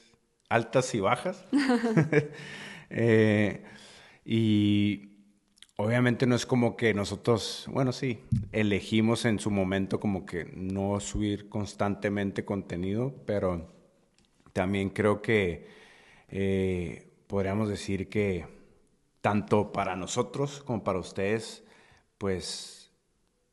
altas 0.49 0.95
y 0.95 1.01
bajas. 1.01 1.45
Eh, 2.89 3.65
y 4.25 5.09
obviamente 5.77 6.25
no 6.29 6.37
es 6.37 6.47
como 6.47 6.77
que 6.77 6.95
nosotros, 6.95 7.67
bueno, 7.69 7.91
sí, 7.91 8.21
elegimos 8.53 9.25
en 9.25 9.41
su 9.41 9.51
momento 9.51 9.99
como 9.99 10.25
que 10.25 10.45
no 10.55 11.01
subir 11.01 11.49
constantemente 11.49 12.45
contenido, 12.45 13.13
pero 13.27 13.75
también 14.53 14.91
creo 14.91 15.21
que 15.21 15.67
eh, 16.29 17.13
podríamos 17.27 17.69
decir 17.69 18.09
que 18.09 18.47
tanto 19.21 19.73
para 19.73 19.97
nosotros 19.97 20.63
como 20.65 20.85
para 20.85 20.99
ustedes, 20.99 21.65
pues 22.19 22.93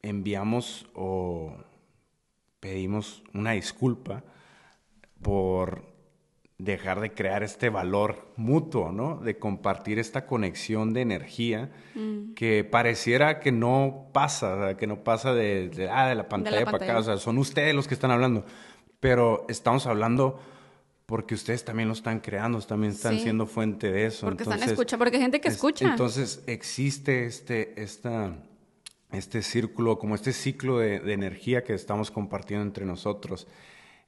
enviamos 0.02 0.88
o 0.94 1.56
pedimos 2.60 3.24
una 3.34 3.52
disculpa 3.52 4.24
por 5.22 5.94
dejar 6.58 7.02
de 7.02 7.12
crear 7.12 7.44
este 7.44 7.70
valor 7.70 8.32
mutuo, 8.38 8.92
¿no? 8.92 9.18
De 9.18 9.38
compartir 9.38 10.00
esta 10.00 10.26
conexión 10.26 10.94
de 10.94 11.02
energía 11.02 11.72
mm. 11.96 12.34
que 12.36 12.64
pareciera 12.64 13.40
que 13.40 13.52
no 13.52 14.10
pasa, 14.14 14.78
que 14.78 14.88
no 14.88 15.04
pasa 15.04 15.34
de, 15.34 15.90
ah, 15.92 16.08
de 16.08 16.16
la 16.16 16.30
pantalla 16.30 16.66
para 16.66 16.86
acá, 16.86 17.00
o 17.00 17.04
sea, 17.04 17.18
son 17.18 17.38
ustedes 17.38 17.74
los 17.76 17.88
que 17.88 17.96
están 17.96 18.12
hablando, 18.12 18.46
pero 19.00 19.46
estamos 19.50 19.88
hablando 19.88 20.40
porque 21.06 21.36
ustedes 21.36 21.66
también 21.66 21.88
lo 21.90 21.94
están 21.94 22.20
creando, 22.20 22.60
también 22.62 22.94
están 22.94 23.20
siendo 23.20 23.46
fuente 23.46 23.92
de 23.92 24.06
eso. 24.06 24.26
Porque 24.26 24.44
están 24.44 24.64
escuchando, 24.64 25.04
porque 25.04 25.18
hay 25.18 25.24
gente 25.24 25.42
que 25.42 25.50
escucha. 25.50 25.90
Entonces 25.90 26.44
existe 26.48 27.26
este, 27.26 27.82
esta, 27.82 28.36
este 29.12 29.42
círculo, 29.42 30.00
como 30.00 30.16
este 30.16 30.32
ciclo 30.32 30.80
de, 30.80 31.14
energía 31.14 31.64
que 31.64 31.74
estamos 31.74 32.10
compartiendo 32.10 32.66
entre 32.66 32.86
nosotros. 32.86 33.48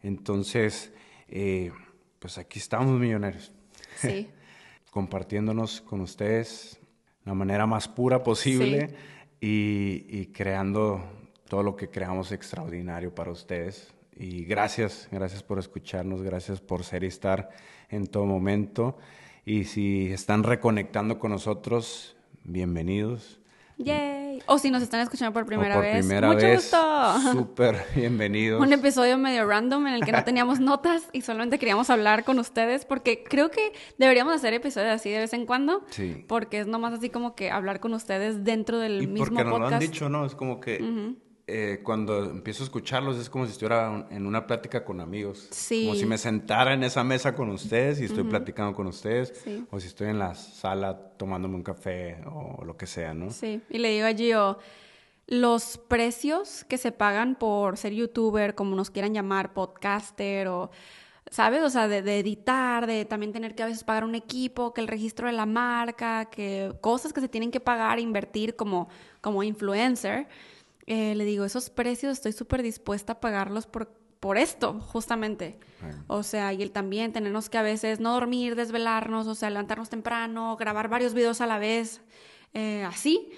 Entonces, 0.02 0.94
eh, 1.28 1.72
pues 2.20 2.38
aquí 2.38 2.60
estamos 2.60 2.98
millonarios. 3.00 3.52
Sí. 3.98 4.30
Compartiéndonos 4.92 5.82
con 5.82 6.00
ustedes 6.00 6.80
la 7.26 7.34
manera 7.34 7.66
más 7.66 7.90
pura 7.90 8.24
posible 8.24 8.96
y, 9.42 10.06
y 10.08 10.28
creando 10.28 11.04
todo 11.50 11.64
lo 11.64 11.76
que 11.76 11.90
creamos 11.90 12.32
extraordinario 12.32 13.14
para 13.14 13.32
ustedes 13.32 13.95
y 14.16 14.46
gracias, 14.46 15.08
gracias 15.12 15.44
por 15.44 15.60
escucharnos, 15.60 16.22
gracias 16.22 16.62
por 16.62 16.84
ser 16.84 17.04
y 17.04 17.08
estar 17.08 17.50
en 17.90 18.08
todo 18.08 18.26
momento. 18.26 18.98
Y 19.46 19.66
si 19.66 20.12
están 20.12 20.44
reconectando 20.44 21.20
con 21.20 21.32
nosotros, 21.32 22.16
bienvenidos. 22.44 23.40
Yay. 23.78 24.42
O 24.48 24.58
si 24.58 24.72
nos 24.72 24.82
están 24.82 25.02
escuchando 25.02 25.34
por 25.34 25.46
primera 25.46 25.76
o 25.76 25.78
por 25.80 25.84
vez. 25.84 26.06
primera 26.06 26.28
Mucho 26.28 26.46
vez, 26.46 26.62
gusto. 26.62 27.20
Súper 27.34 27.84
bienvenidos. 27.94 28.62
Un 28.62 28.72
episodio 28.72 29.18
medio 29.18 29.46
random 29.46 29.88
en 29.88 29.94
el 29.96 30.06
que 30.06 30.14
no 30.14 30.24
teníamos 30.24 30.62
notas 30.62 31.10
y 31.12 31.22
solamente 31.22 31.60
queríamos 31.60 31.90
hablar 31.90 32.24
con 32.24 32.40
ustedes 32.40 32.86
porque 32.86 33.24
creo 33.24 33.52
que 33.52 33.74
deberíamos 33.98 34.34
hacer 34.34 34.54
episodios 34.54 34.92
así 34.92 35.10
de 35.10 35.20
vez 35.20 35.34
en 35.34 35.46
cuando. 35.46 35.84
Sí. 35.90 36.24
Porque 36.28 36.60
es 36.62 36.68
nomás 36.68 36.94
así 36.94 37.10
como 37.10 37.36
que 37.36 37.52
hablar 37.52 37.82
con 37.82 37.94
ustedes 37.94 38.46
dentro 38.46 38.80
del 38.80 39.02
Y 39.02 39.08
mismo 39.08 39.26
porque 39.26 39.44
nos 39.44 39.46
lo 39.46 39.58
podcast. 39.60 39.74
han 39.74 39.80
dicho, 39.80 40.10
¿no? 40.10 40.26
Es 40.26 40.36
como 40.36 40.62
que 40.62 40.80
eh, 41.48 41.82
cuando 41.84 42.24
empiezo 42.26 42.64
a 42.64 42.66
escucharlos 42.66 43.18
es 43.18 43.30
como 43.30 43.46
si 43.46 43.52
estuviera 43.52 43.90
un- 43.92 44.06
en 44.10 44.26
una 44.26 44.48
plática 44.48 44.84
con 44.84 45.00
amigos. 45.00 45.48
Sí. 45.52 45.84
Como 45.86 45.96
si 45.96 46.06
me 46.06 46.18
sentara 46.18 46.74
en 46.74 46.84
esa 46.84 47.04
mesa 47.04 47.36
con 47.36 47.50
ustedes 47.50 48.02
y 48.02 48.06
estoy 48.06 48.24
platicando 48.24 48.74
con 48.76 48.88
ustedes. 48.88 49.34
Sí. 49.44 49.64
O 49.70 49.80
si 49.80 49.88
estoy 49.88 50.08
en 50.10 50.18
la 50.18 50.34
sala 50.34 50.98
tomándome 51.18 51.56
un 51.56 51.64
café 51.64 52.18
o 52.26 52.64
lo 52.66 52.76
que 52.78 52.88
sea, 52.88 53.14
¿no? 53.14 53.30
Sí, 53.30 53.62
y 53.70 53.78
le 53.78 53.90
digo 53.92 54.08
a 54.08 54.14
Gio, 54.14 54.58
los 55.28 55.78
precios 55.78 56.64
que 56.66 56.78
se 56.78 56.92
pagan 56.92 57.36
por 57.36 57.78
ser 57.78 57.94
youtuber, 57.94 58.56
como 58.56 58.76
nos 58.76 58.90
quieran 58.92 59.14
llamar, 59.14 59.54
podcaster 59.54 60.48
o, 60.48 60.70
¿sabes? 61.32 61.62
O 61.64 61.70
sea, 61.70 61.88
de, 61.88 62.02
de 62.04 62.20
editar, 62.20 62.86
de 62.86 63.06
también 63.06 63.34
tener 63.34 63.56
que 63.56 63.64
a 63.64 63.66
veces 63.68 63.84
pagar 63.84 64.04
un 64.04 64.14
equipo, 64.16 64.74
que 64.74 64.82
el 64.82 64.88
registro 64.88 65.28
de 65.28 65.34
la 65.34 65.46
marca, 65.48 66.26
que 66.26 66.74
cosas 66.82 67.12
que 67.14 67.22
se 67.22 67.28
tienen 67.30 67.50
que 67.52 67.60
pagar, 67.60 68.00
invertir 68.00 68.56
como, 68.56 68.88
como 69.22 69.42
influencer. 69.44 70.28
Eh, 70.88 71.16
le 71.16 71.26
digo, 71.26 71.46
esos 71.46 71.70
precios 71.70 72.14
estoy 72.14 72.32
súper 72.32 72.62
dispuesta 72.62 73.14
a 73.14 73.20
pagarlos 73.20 73.66
por, 73.66 73.88
por 74.20 74.38
esto, 74.38 74.80
justamente. 74.80 75.60
Bueno. 75.82 76.04
O 76.08 76.24
sea, 76.24 76.54
y 76.54 76.62
el 76.62 76.72
también 76.72 77.12
tenernos 77.12 77.50
que 77.50 77.58
a 77.58 77.64
veces 77.64 78.00
no 78.00 78.14
dormir, 78.14 78.56
desvelarnos, 78.56 79.28
o 79.28 79.36
sea, 79.36 79.50
levantarnos 79.50 79.90
temprano, 79.90 80.56
grabar 80.58 80.90
varios 80.90 81.14
videos 81.14 81.42
a 81.42 81.48
la 81.48 81.58
vez, 81.58 82.02
eh, 82.54 82.84
así. 82.84 83.30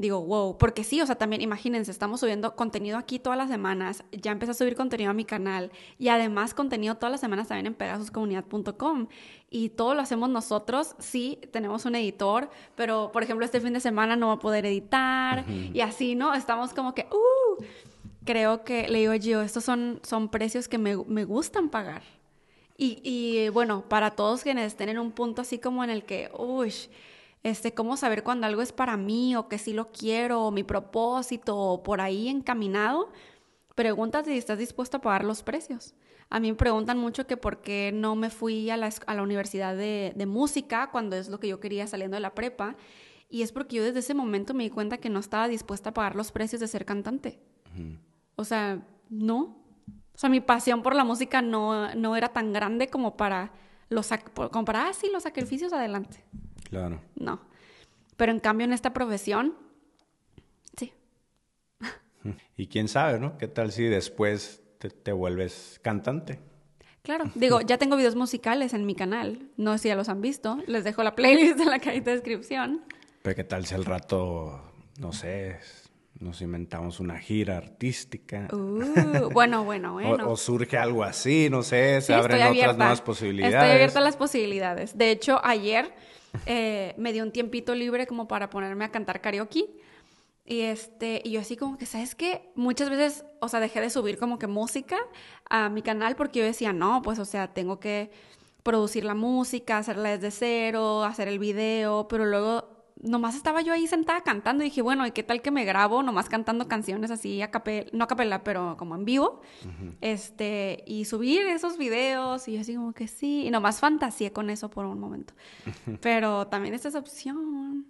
Digo, 0.00 0.22
wow, 0.22 0.56
porque 0.56 0.82
sí, 0.82 0.98
o 1.02 1.06
sea, 1.06 1.16
también 1.16 1.42
imagínense, 1.42 1.90
estamos 1.90 2.20
subiendo 2.20 2.56
contenido 2.56 2.96
aquí 2.96 3.18
todas 3.18 3.36
las 3.36 3.50
semanas, 3.50 4.02
ya 4.12 4.32
empecé 4.32 4.52
a 4.52 4.54
subir 4.54 4.74
contenido 4.74 5.10
a 5.10 5.12
mi 5.12 5.26
canal 5.26 5.70
y 5.98 6.08
además 6.08 6.54
contenido 6.54 6.94
todas 6.94 7.10
las 7.10 7.20
semanas 7.20 7.48
también 7.48 7.66
en 7.66 7.74
pegasuscomunidad.com 7.74 9.08
y 9.50 9.68
todo 9.68 9.94
lo 9.94 10.00
hacemos 10.00 10.30
nosotros, 10.30 10.96
sí, 10.98 11.38
tenemos 11.52 11.84
un 11.84 11.96
editor, 11.96 12.48
pero 12.76 13.10
por 13.12 13.22
ejemplo 13.24 13.44
este 13.44 13.60
fin 13.60 13.74
de 13.74 13.80
semana 13.80 14.16
no 14.16 14.28
va 14.28 14.34
a 14.34 14.38
poder 14.38 14.64
editar 14.64 15.44
y 15.50 15.80
así, 15.82 16.14
¿no? 16.14 16.32
Estamos 16.32 16.72
como 16.72 16.94
que, 16.94 17.06
uh, 17.10 17.62
creo 18.24 18.64
que, 18.64 18.88
le 18.88 19.00
digo 19.00 19.14
yo, 19.16 19.42
estos 19.42 19.64
son, 19.64 20.00
son 20.02 20.30
precios 20.30 20.66
que 20.66 20.78
me, 20.78 20.96
me 20.96 21.24
gustan 21.24 21.68
pagar. 21.68 22.02
Y, 22.78 23.00
y, 23.04 23.50
bueno, 23.50 23.84
para 23.86 24.12
todos 24.12 24.42
quienes 24.42 24.68
estén 24.68 24.88
en 24.88 24.98
un 24.98 25.12
punto 25.12 25.42
así 25.42 25.58
como 25.58 25.84
en 25.84 25.90
el 25.90 26.04
que, 26.04 26.30
uy, 26.38 26.72
este, 27.42 27.72
cómo 27.74 27.96
saber 27.96 28.22
cuando 28.22 28.46
algo 28.46 28.62
es 28.62 28.72
para 28.72 28.96
mí 28.96 29.36
o 29.36 29.48
que 29.48 29.58
sí 29.58 29.72
lo 29.72 29.90
quiero, 29.92 30.42
o 30.44 30.50
mi 30.50 30.62
propósito, 30.62 31.56
o 31.56 31.82
por 31.82 32.00
ahí 32.00 32.28
encaminado, 32.28 33.10
pregúntate 33.74 34.30
si 34.32 34.38
estás 34.38 34.58
dispuesto 34.58 34.98
a 34.98 35.00
pagar 35.00 35.24
los 35.24 35.42
precios. 35.42 35.94
A 36.28 36.38
mí 36.38 36.50
me 36.50 36.56
preguntan 36.56 36.98
mucho 36.98 37.26
que 37.26 37.36
por 37.36 37.60
qué 37.60 37.90
no 37.92 38.14
me 38.14 38.30
fui 38.30 38.70
a 38.70 38.76
la, 38.76 38.90
a 39.06 39.14
la 39.14 39.22
universidad 39.22 39.76
de, 39.76 40.12
de 40.14 40.26
música 40.26 40.90
cuando 40.92 41.16
es 41.16 41.28
lo 41.28 41.40
que 41.40 41.48
yo 41.48 41.58
quería 41.58 41.86
saliendo 41.86 42.14
de 42.16 42.20
la 42.20 42.34
prepa. 42.34 42.76
Y 43.28 43.42
es 43.42 43.52
porque 43.52 43.76
yo 43.76 43.84
desde 43.84 44.00
ese 44.00 44.14
momento 44.14 44.54
me 44.54 44.64
di 44.64 44.70
cuenta 44.70 44.98
que 44.98 45.08
no 45.08 45.18
estaba 45.18 45.48
dispuesta 45.48 45.90
a 45.90 45.94
pagar 45.94 46.14
los 46.14 46.30
precios 46.30 46.60
de 46.60 46.68
ser 46.68 46.84
cantante. 46.84 47.40
O 48.36 48.44
sea, 48.44 48.86
no. 49.08 49.56
O 50.14 50.18
sea, 50.18 50.30
mi 50.30 50.40
pasión 50.40 50.82
por 50.82 50.94
la 50.94 51.04
música 51.04 51.42
no, 51.42 51.94
no 51.94 52.16
era 52.16 52.28
tan 52.28 52.52
grande 52.52 52.88
como 52.88 53.16
para 53.16 53.52
los 53.88 54.08
como 54.50 54.64
para, 54.64 54.88
ah, 54.88 54.92
sí, 54.92 55.08
los 55.12 55.24
sacrificios 55.24 55.72
adelante. 55.72 56.24
Claro. 56.70 57.02
No. 57.16 57.40
Pero 58.16 58.32
en 58.32 58.40
cambio 58.40 58.64
en 58.64 58.72
esta 58.72 58.92
profesión, 58.92 59.54
sí. 60.76 60.92
Y 62.56 62.68
quién 62.68 62.88
sabe, 62.88 63.18
¿no? 63.18 63.36
¿Qué 63.36 63.48
tal 63.48 63.72
si 63.72 63.84
después 63.84 64.62
te, 64.78 64.88
te 64.88 65.12
vuelves 65.12 65.80
cantante? 65.82 66.38
Claro, 67.02 67.24
digo, 67.34 67.60
ya 67.62 67.78
tengo 67.78 67.96
videos 67.96 68.14
musicales 68.14 68.72
en 68.74 68.86
mi 68.86 68.94
canal. 68.94 69.50
No 69.56 69.72
sé 69.72 69.82
si 69.82 69.88
ya 69.88 69.96
los 69.96 70.08
han 70.08 70.20
visto. 70.20 70.58
Les 70.66 70.84
dejo 70.84 71.02
la 71.02 71.14
playlist 71.14 71.58
en 71.58 71.70
la 71.70 71.78
cajita 71.78 72.10
de 72.10 72.16
descripción. 72.16 72.84
Pero 73.22 73.36
qué 73.36 73.44
tal 73.44 73.66
si 73.66 73.74
al 73.74 73.84
rato, 73.84 74.62
no 74.98 75.12
sé, 75.12 75.58
nos 76.20 76.42
inventamos 76.42 77.00
una 77.00 77.18
gira 77.18 77.56
artística. 77.56 78.48
Uh, 78.52 79.30
bueno, 79.32 79.64
bueno, 79.64 79.92
bueno. 79.94 80.28
O, 80.28 80.32
o 80.32 80.36
surge 80.36 80.76
algo 80.76 81.02
así, 81.02 81.48
no 81.50 81.62
sé, 81.62 82.00
se 82.02 82.08
Sí, 82.08 82.12
abren 82.12 82.46
otras 82.46 82.76
nuevas 82.76 83.00
posibilidades. 83.00 83.54
Estoy 83.54 83.70
abierta 83.70 83.98
a 83.98 84.02
las 84.02 84.16
posibilidades. 84.16 84.96
De 84.96 85.10
hecho, 85.10 85.40
ayer 85.42 85.92
eh, 86.46 86.94
me 86.98 87.12
dio 87.12 87.24
un 87.24 87.32
tiempito 87.32 87.74
libre 87.74 88.06
como 88.06 88.28
para 88.28 88.50
ponerme 88.50 88.84
a 88.84 88.90
cantar 88.90 89.20
karaoke. 89.20 89.66
Y 90.44 90.62
este, 90.62 91.22
y 91.24 91.32
yo 91.32 91.40
así 91.40 91.56
como 91.56 91.78
que, 91.78 91.86
¿sabes 91.86 92.14
qué? 92.14 92.50
Muchas 92.54 92.90
veces, 92.90 93.24
o 93.40 93.48
sea, 93.48 93.60
dejé 93.60 93.80
de 93.80 93.88
subir 93.88 94.18
como 94.18 94.38
que 94.38 94.46
música 94.46 94.96
a 95.48 95.68
mi 95.68 95.80
canal 95.80 96.16
porque 96.16 96.40
yo 96.40 96.44
decía, 96.44 96.72
no, 96.72 97.02
pues, 97.02 97.18
o 97.18 97.24
sea, 97.24 97.52
tengo 97.54 97.78
que 97.78 98.10
producir 98.62 99.04
la 99.04 99.14
música, 99.14 99.78
hacerla 99.78 100.16
desde 100.16 100.30
cero, 100.30 101.04
hacer 101.04 101.28
el 101.28 101.38
video, 101.38 102.08
pero 102.08 102.26
luego 102.26 102.79
nomás 103.02 103.34
estaba 103.34 103.62
yo 103.62 103.72
ahí 103.72 103.86
sentada 103.86 104.20
cantando 104.22 104.62
y 104.62 104.68
dije, 104.68 104.82
bueno, 104.82 105.06
¿y 105.06 105.12
qué 105.12 105.22
tal 105.22 105.42
que 105.42 105.50
me 105.50 105.64
grabo 105.64 106.02
nomás 106.02 106.28
cantando 106.28 106.68
canciones 106.68 107.10
así 107.10 107.40
a 107.42 107.50
capela, 107.50 107.90
no 107.92 108.04
a 108.04 108.06
capela, 108.06 108.44
pero 108.44 108.76
como 108.76 108.94
en 108.94 109.04
vivo? 109.04 109.40
Este, 110.00 110.84
y 110.86 111.04
subir 111.04 111.42
esos 111.42 111.78
videos 111.78 112.46
y 112.48 112.54
yo 112.54 112.60
así 112.60 112.74
como 112.74 112.92
que 112.92 113.08
sí, 113.08 113.46
y 113.46 113.50
nomás 113.50 113.80
fantaseé 113.80 114.32
con 114.32 114.50
eso 114.50 114.70
por 114.70 114.84
un 114.86 115.00
momento. 115.00 115.34
Pero 116.00 116.46
también 116.48 116.74
esta 116.74 116.88
es 116.88 116.94
opción. 116.94 117.86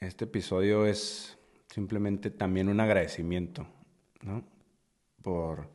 Este 0.00 0.24
episodio 0.24 0.86
es 0.86 1.38
simplemente 1.68 2.30
también 2.30 2.68
un 2.68 2.80
agradecimiento, 2.80 3.66
¿no? 4.22 4.44
Por 5.22 5.68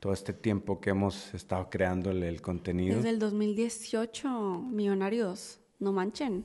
todo 0.00 0.12
este 0.12 0.32
tiempo 0.32 0.80
que 0.80 0.90
hemos 0.90 1.32
estado 1.34 1.68
creando 1.70 2.10
el, 2.10 2.22
el 2.22 2.42
contenido. 2.42 2.96
Desde 2.96 3.10
el 3.10 3.18
2018, 3.18 4.28
millonarios, 4.70 5.60
no 5.78 5.92
manchen. 5.92 6.44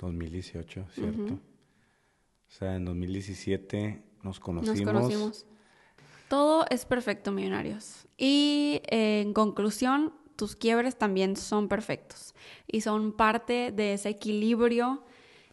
2018, 0.00 0.86
¿cierto? 0.92 1.34
O 1.34 2.50
sea, 2.50 2.76
en 2.76 2.84
2017 2.84 4.02
nos 4.22 4.40
conocimos. 4.40 4.80
Nos 4.80 4.92
conocimos. 4.92 5.46
Todo 6.28 6.66
es 6.70 6.84
perfecto, 6.84 7.32
millonarios. 7.32 8.06
Y 8.16 8.80
eh, 8.90 9.22
en 9.22 9.32
conclusión, 9.32 10.12
tus 10.36 10.56
quiebres 10.56 10.96
también 10.96 11.36
son 11.36 11.68
perfectos 11.68 12.34
y 12.66 12.82
son 12.82 13.12
parte 13.12 13.72
de 13.72 13.94
ese 13.94 14.10
equilibrio 14.10 15.04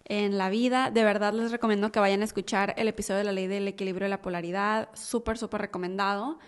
en 0.06 0.38
la 0.38 0.50
vida. 0.50 0.92
De 0.92 1.04
verdad 1.04 1.34
les 1.34 1.52
recomiendo 1.52 1.92
que 1.92 2.00
vayan 2.00 2.22
a 2.22 2.26
escuchar 2.26 2.76
el 2.78 2.88
episodio 2.88 3.20
de 3.20 3.24
la 3.24 3.32
ley 3.32 3.48
del 3.48 3.68
equilibrio 3.68 4.06
de 4.06 4.10
la 4.10 4.22
polaridad. 4.22 4.90
Súper, 4.94 5.38
súper 5.38 5.62
recomendado. 5.62 6.40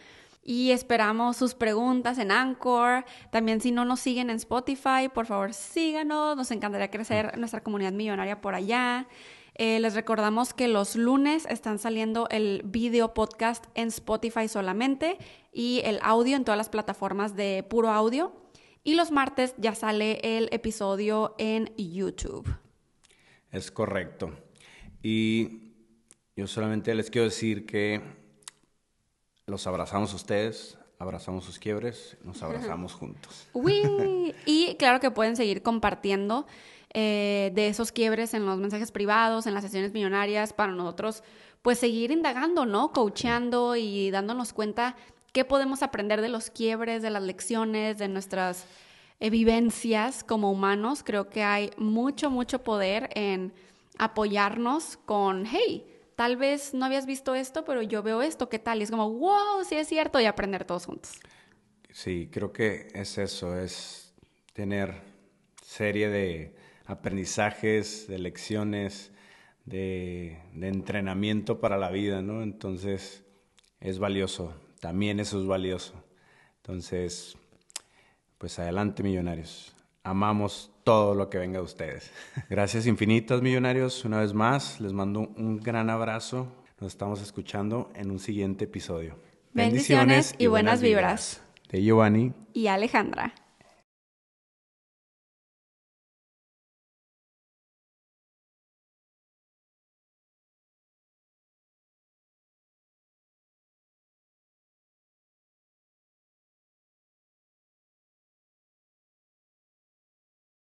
Y 0.50 0.72
esperamos 0.72 1.36
sus 1.36 1.56
preguntas 1.56 2.18
en 2.18 2.32
Anchor. 2.32 3.04
También 3.32 3.60
si 3.60 3.72
no 3.72 3.84
nos 3.84 4.00
siguen 4.00 4.30
en 4.30 4.38
Spotify, 4.38 5.10
por 5.14 5.26
favor 5.26 5.54
síganos. 5.54 6.38
Nos 6.38 6.52
encantaría 6.52 6.90
crecer 6.90 7.38
nuestra 7.38 7.62
comunidad 7.62 7.92
millonaria 7.92 8.40
por 8.40 8.56
allá. 8.56 9.10
Eh, 9.56 9.82
les 9.82 9.94
recordamos 9.94 10.54
que 10.54 10.70
los 10.70 10.96
lunes 10.96 11.46
están 11.50 11.80
saliendo 11.80 12.30
el 12.30 12.62
video 12.64 13.14
podcast 13.14 13.66
en 13.76 13.90
Spotify 13.90 14.48
solamente 14.48 15.18
y 15.52 15.82
el 15.84 16.00
audio 16.02 16.38
en 16.38 16.46
todas 16.46 16.58
las 16.58 16.70
plataformas 16.70 17.36
de 17.36 17.66
puro 17.70 17.90
audio. 17.90 18.32
Y 18.86 18.96
los 18.96 19.12
martes 19.12 19.54
ya 19.58 19.76
sale 19.76 20.22
el 20.24 20.48
episodio 20.54 21.36
en 21.40 21.76
YouTube. 21.76 22.48
Es 23.52 23.70
correcto. 23.70 24.32
Y 25.04 25.74
yo 26.38 26.48
solamente 26.48 26.96
les 26.96 27.12
quiero 27.12 27.26
decir 27.26 27.66
que 27.66 28.17
los 29.48 29.66
abrazamos 29.66 30.12
a 30.12 30.18
ustedes, 30.18 30.78
abrazamos 31.00 31.46
sus 31.46 31.58
quiebres, 31.58 32.18
nos 32.22 32.44
abrazamos 32.44 32.94
juntos. 32.94 33.48
Uy. 33.54 34.36
Y 34.46 34.76
claro 34.76 35.00
que 35.00 35.10
pueden 35.10 35.38
seguir 35.38 35.64
compartiendo 35.64 36.46
eh, 36.94 37.52
de 37.56 37.70
esos 37.70 37.94
quiebres 37.94 38.34
en 38.34 38.46
los 38.46 38.58
mensajes 38.58 38.92
privados, 38.92 39.48
en 39.48 39.54
las 39.54 39.64
sesiones 39.64 39.94
millonarias, 39.94 40.52
para 40.52 40.74
nosotros, 40.74 41.24
pues 41.62 41.80
seguir 41.80 42.12
indagando, 42.12 42.66
¿no? 42.66 42.92
Coacheando 42.92 43.78
y 43.78 44.12
dándonos 44.12 44.52
cuenta 44.52 44.98
qué 45.32 45.46
podemos 45.46 45.82
aprender 45.82 46.20
de 46.20 46.30
los 46.30 46.50
quiebres, 46.50 47.02
de 47.02 47.10
las 47.10 47.24
lecciones, 47.24 47.98
de 47.98 48.10
nuestras 48.10 48.66
eh, 49.22 49.30
vivencias 49.30 50.26
como 50.26 50.52
humanos. 50.52 51.04
Creo 51.06 51.30
que 51.30 51.44
hay 51.44 51.72
mucho, 51.78 52.30
mucho 52.30 52.64
poder 52.66 53.10
en 53.16 53.54
apoyarnos 53.98 54.98
con, 55.06 55.46
hey, 55.46 55.86
tal 56.18 56.36
vez 56.36 56.74
no 56.74 56.84
habías 56.84 57.06
visto 57.06 57.36
esto, 57.36 57.64
pero 57.64 57.84
yo 57.84 58.02
veo 58.02 58.24
esto, 58.24 58.50
¿qué 58.50 58.58
tal? 58.58 58.80
Y 58.80 58.84
es 58.84 58.92
como, 58.92 59.14
wow, 59.14 59.64
sí 59.64 59.76
es 59.76 59.88
cierto, 59.88 60.20
y 60.20 60.26
aprender 60.26 60.66
todos 60.66 60.88
juntos. 60.88 61.20
Sí, 61.92 62.28
creo 62.32 62.52
que 62.52 62.88
es 62.94 63.20
eso, 63.20 63.56
es 63.56 64.16
tener 64.54 64.96
serie 65.62 66.10
de 66.10 66.56
aprendizajes, 66.88 68.08
de 68.08 68.18
lecciones, 68.18 69.12
de, 69.66 70.42
de 70.54 70.68
entrenamiento 70.70 71.60
para 71.60 71.78
la 71.78 71.92
vida, 71.92 72.24
¿no? 72.24 72.42
Entonces, 72.42 73.24
es 73.80 74.00
valioso, 74.00 74.56
también 74.80 75.20
eso 75.20 75.40
es 75.40 75.46
valioso. 75.46 76.04
Entonces, 76.58 77.38
pues 78.40 78.58
adelante 78.58 79.04
millonarios, 79.04 79.76
amamos 80.02 80.72
todo 80.88 81.16
lo 81.16 81.30
que 81.30 81.38
venga 81.38 81.60
de 81.60 81.66
ustedes. 81.66 82.14
Gracias 82.50 82.88
infinitas, 82.88 83.42
millonarios. 83.42 84.06
Una 84.06 84.22
vez 84.22 84.34
más, 84.34 84.80
les 84.80 84.94
mando 84.94 85.20
un 85.36 85.60
gran 85.60 85.90
abrazo. 85.90 86.48
Nos 86.80 86.94
estamos 86.94 87.22
escuchando 87.22 87.92
en 87.94 88.10
un 88.10 88.20
siguiente 88.20 88.64
episodio. 88.64 89.20
Bendiciones, 89.52 90.34
y 90.38 90.48
buenas 90.48 90.82
vibras. 90.82 91.42
De 91.70 91.84
Giovanni 91.84 92.32
y 92.54 92.68
Alejandra. 92.68 93.34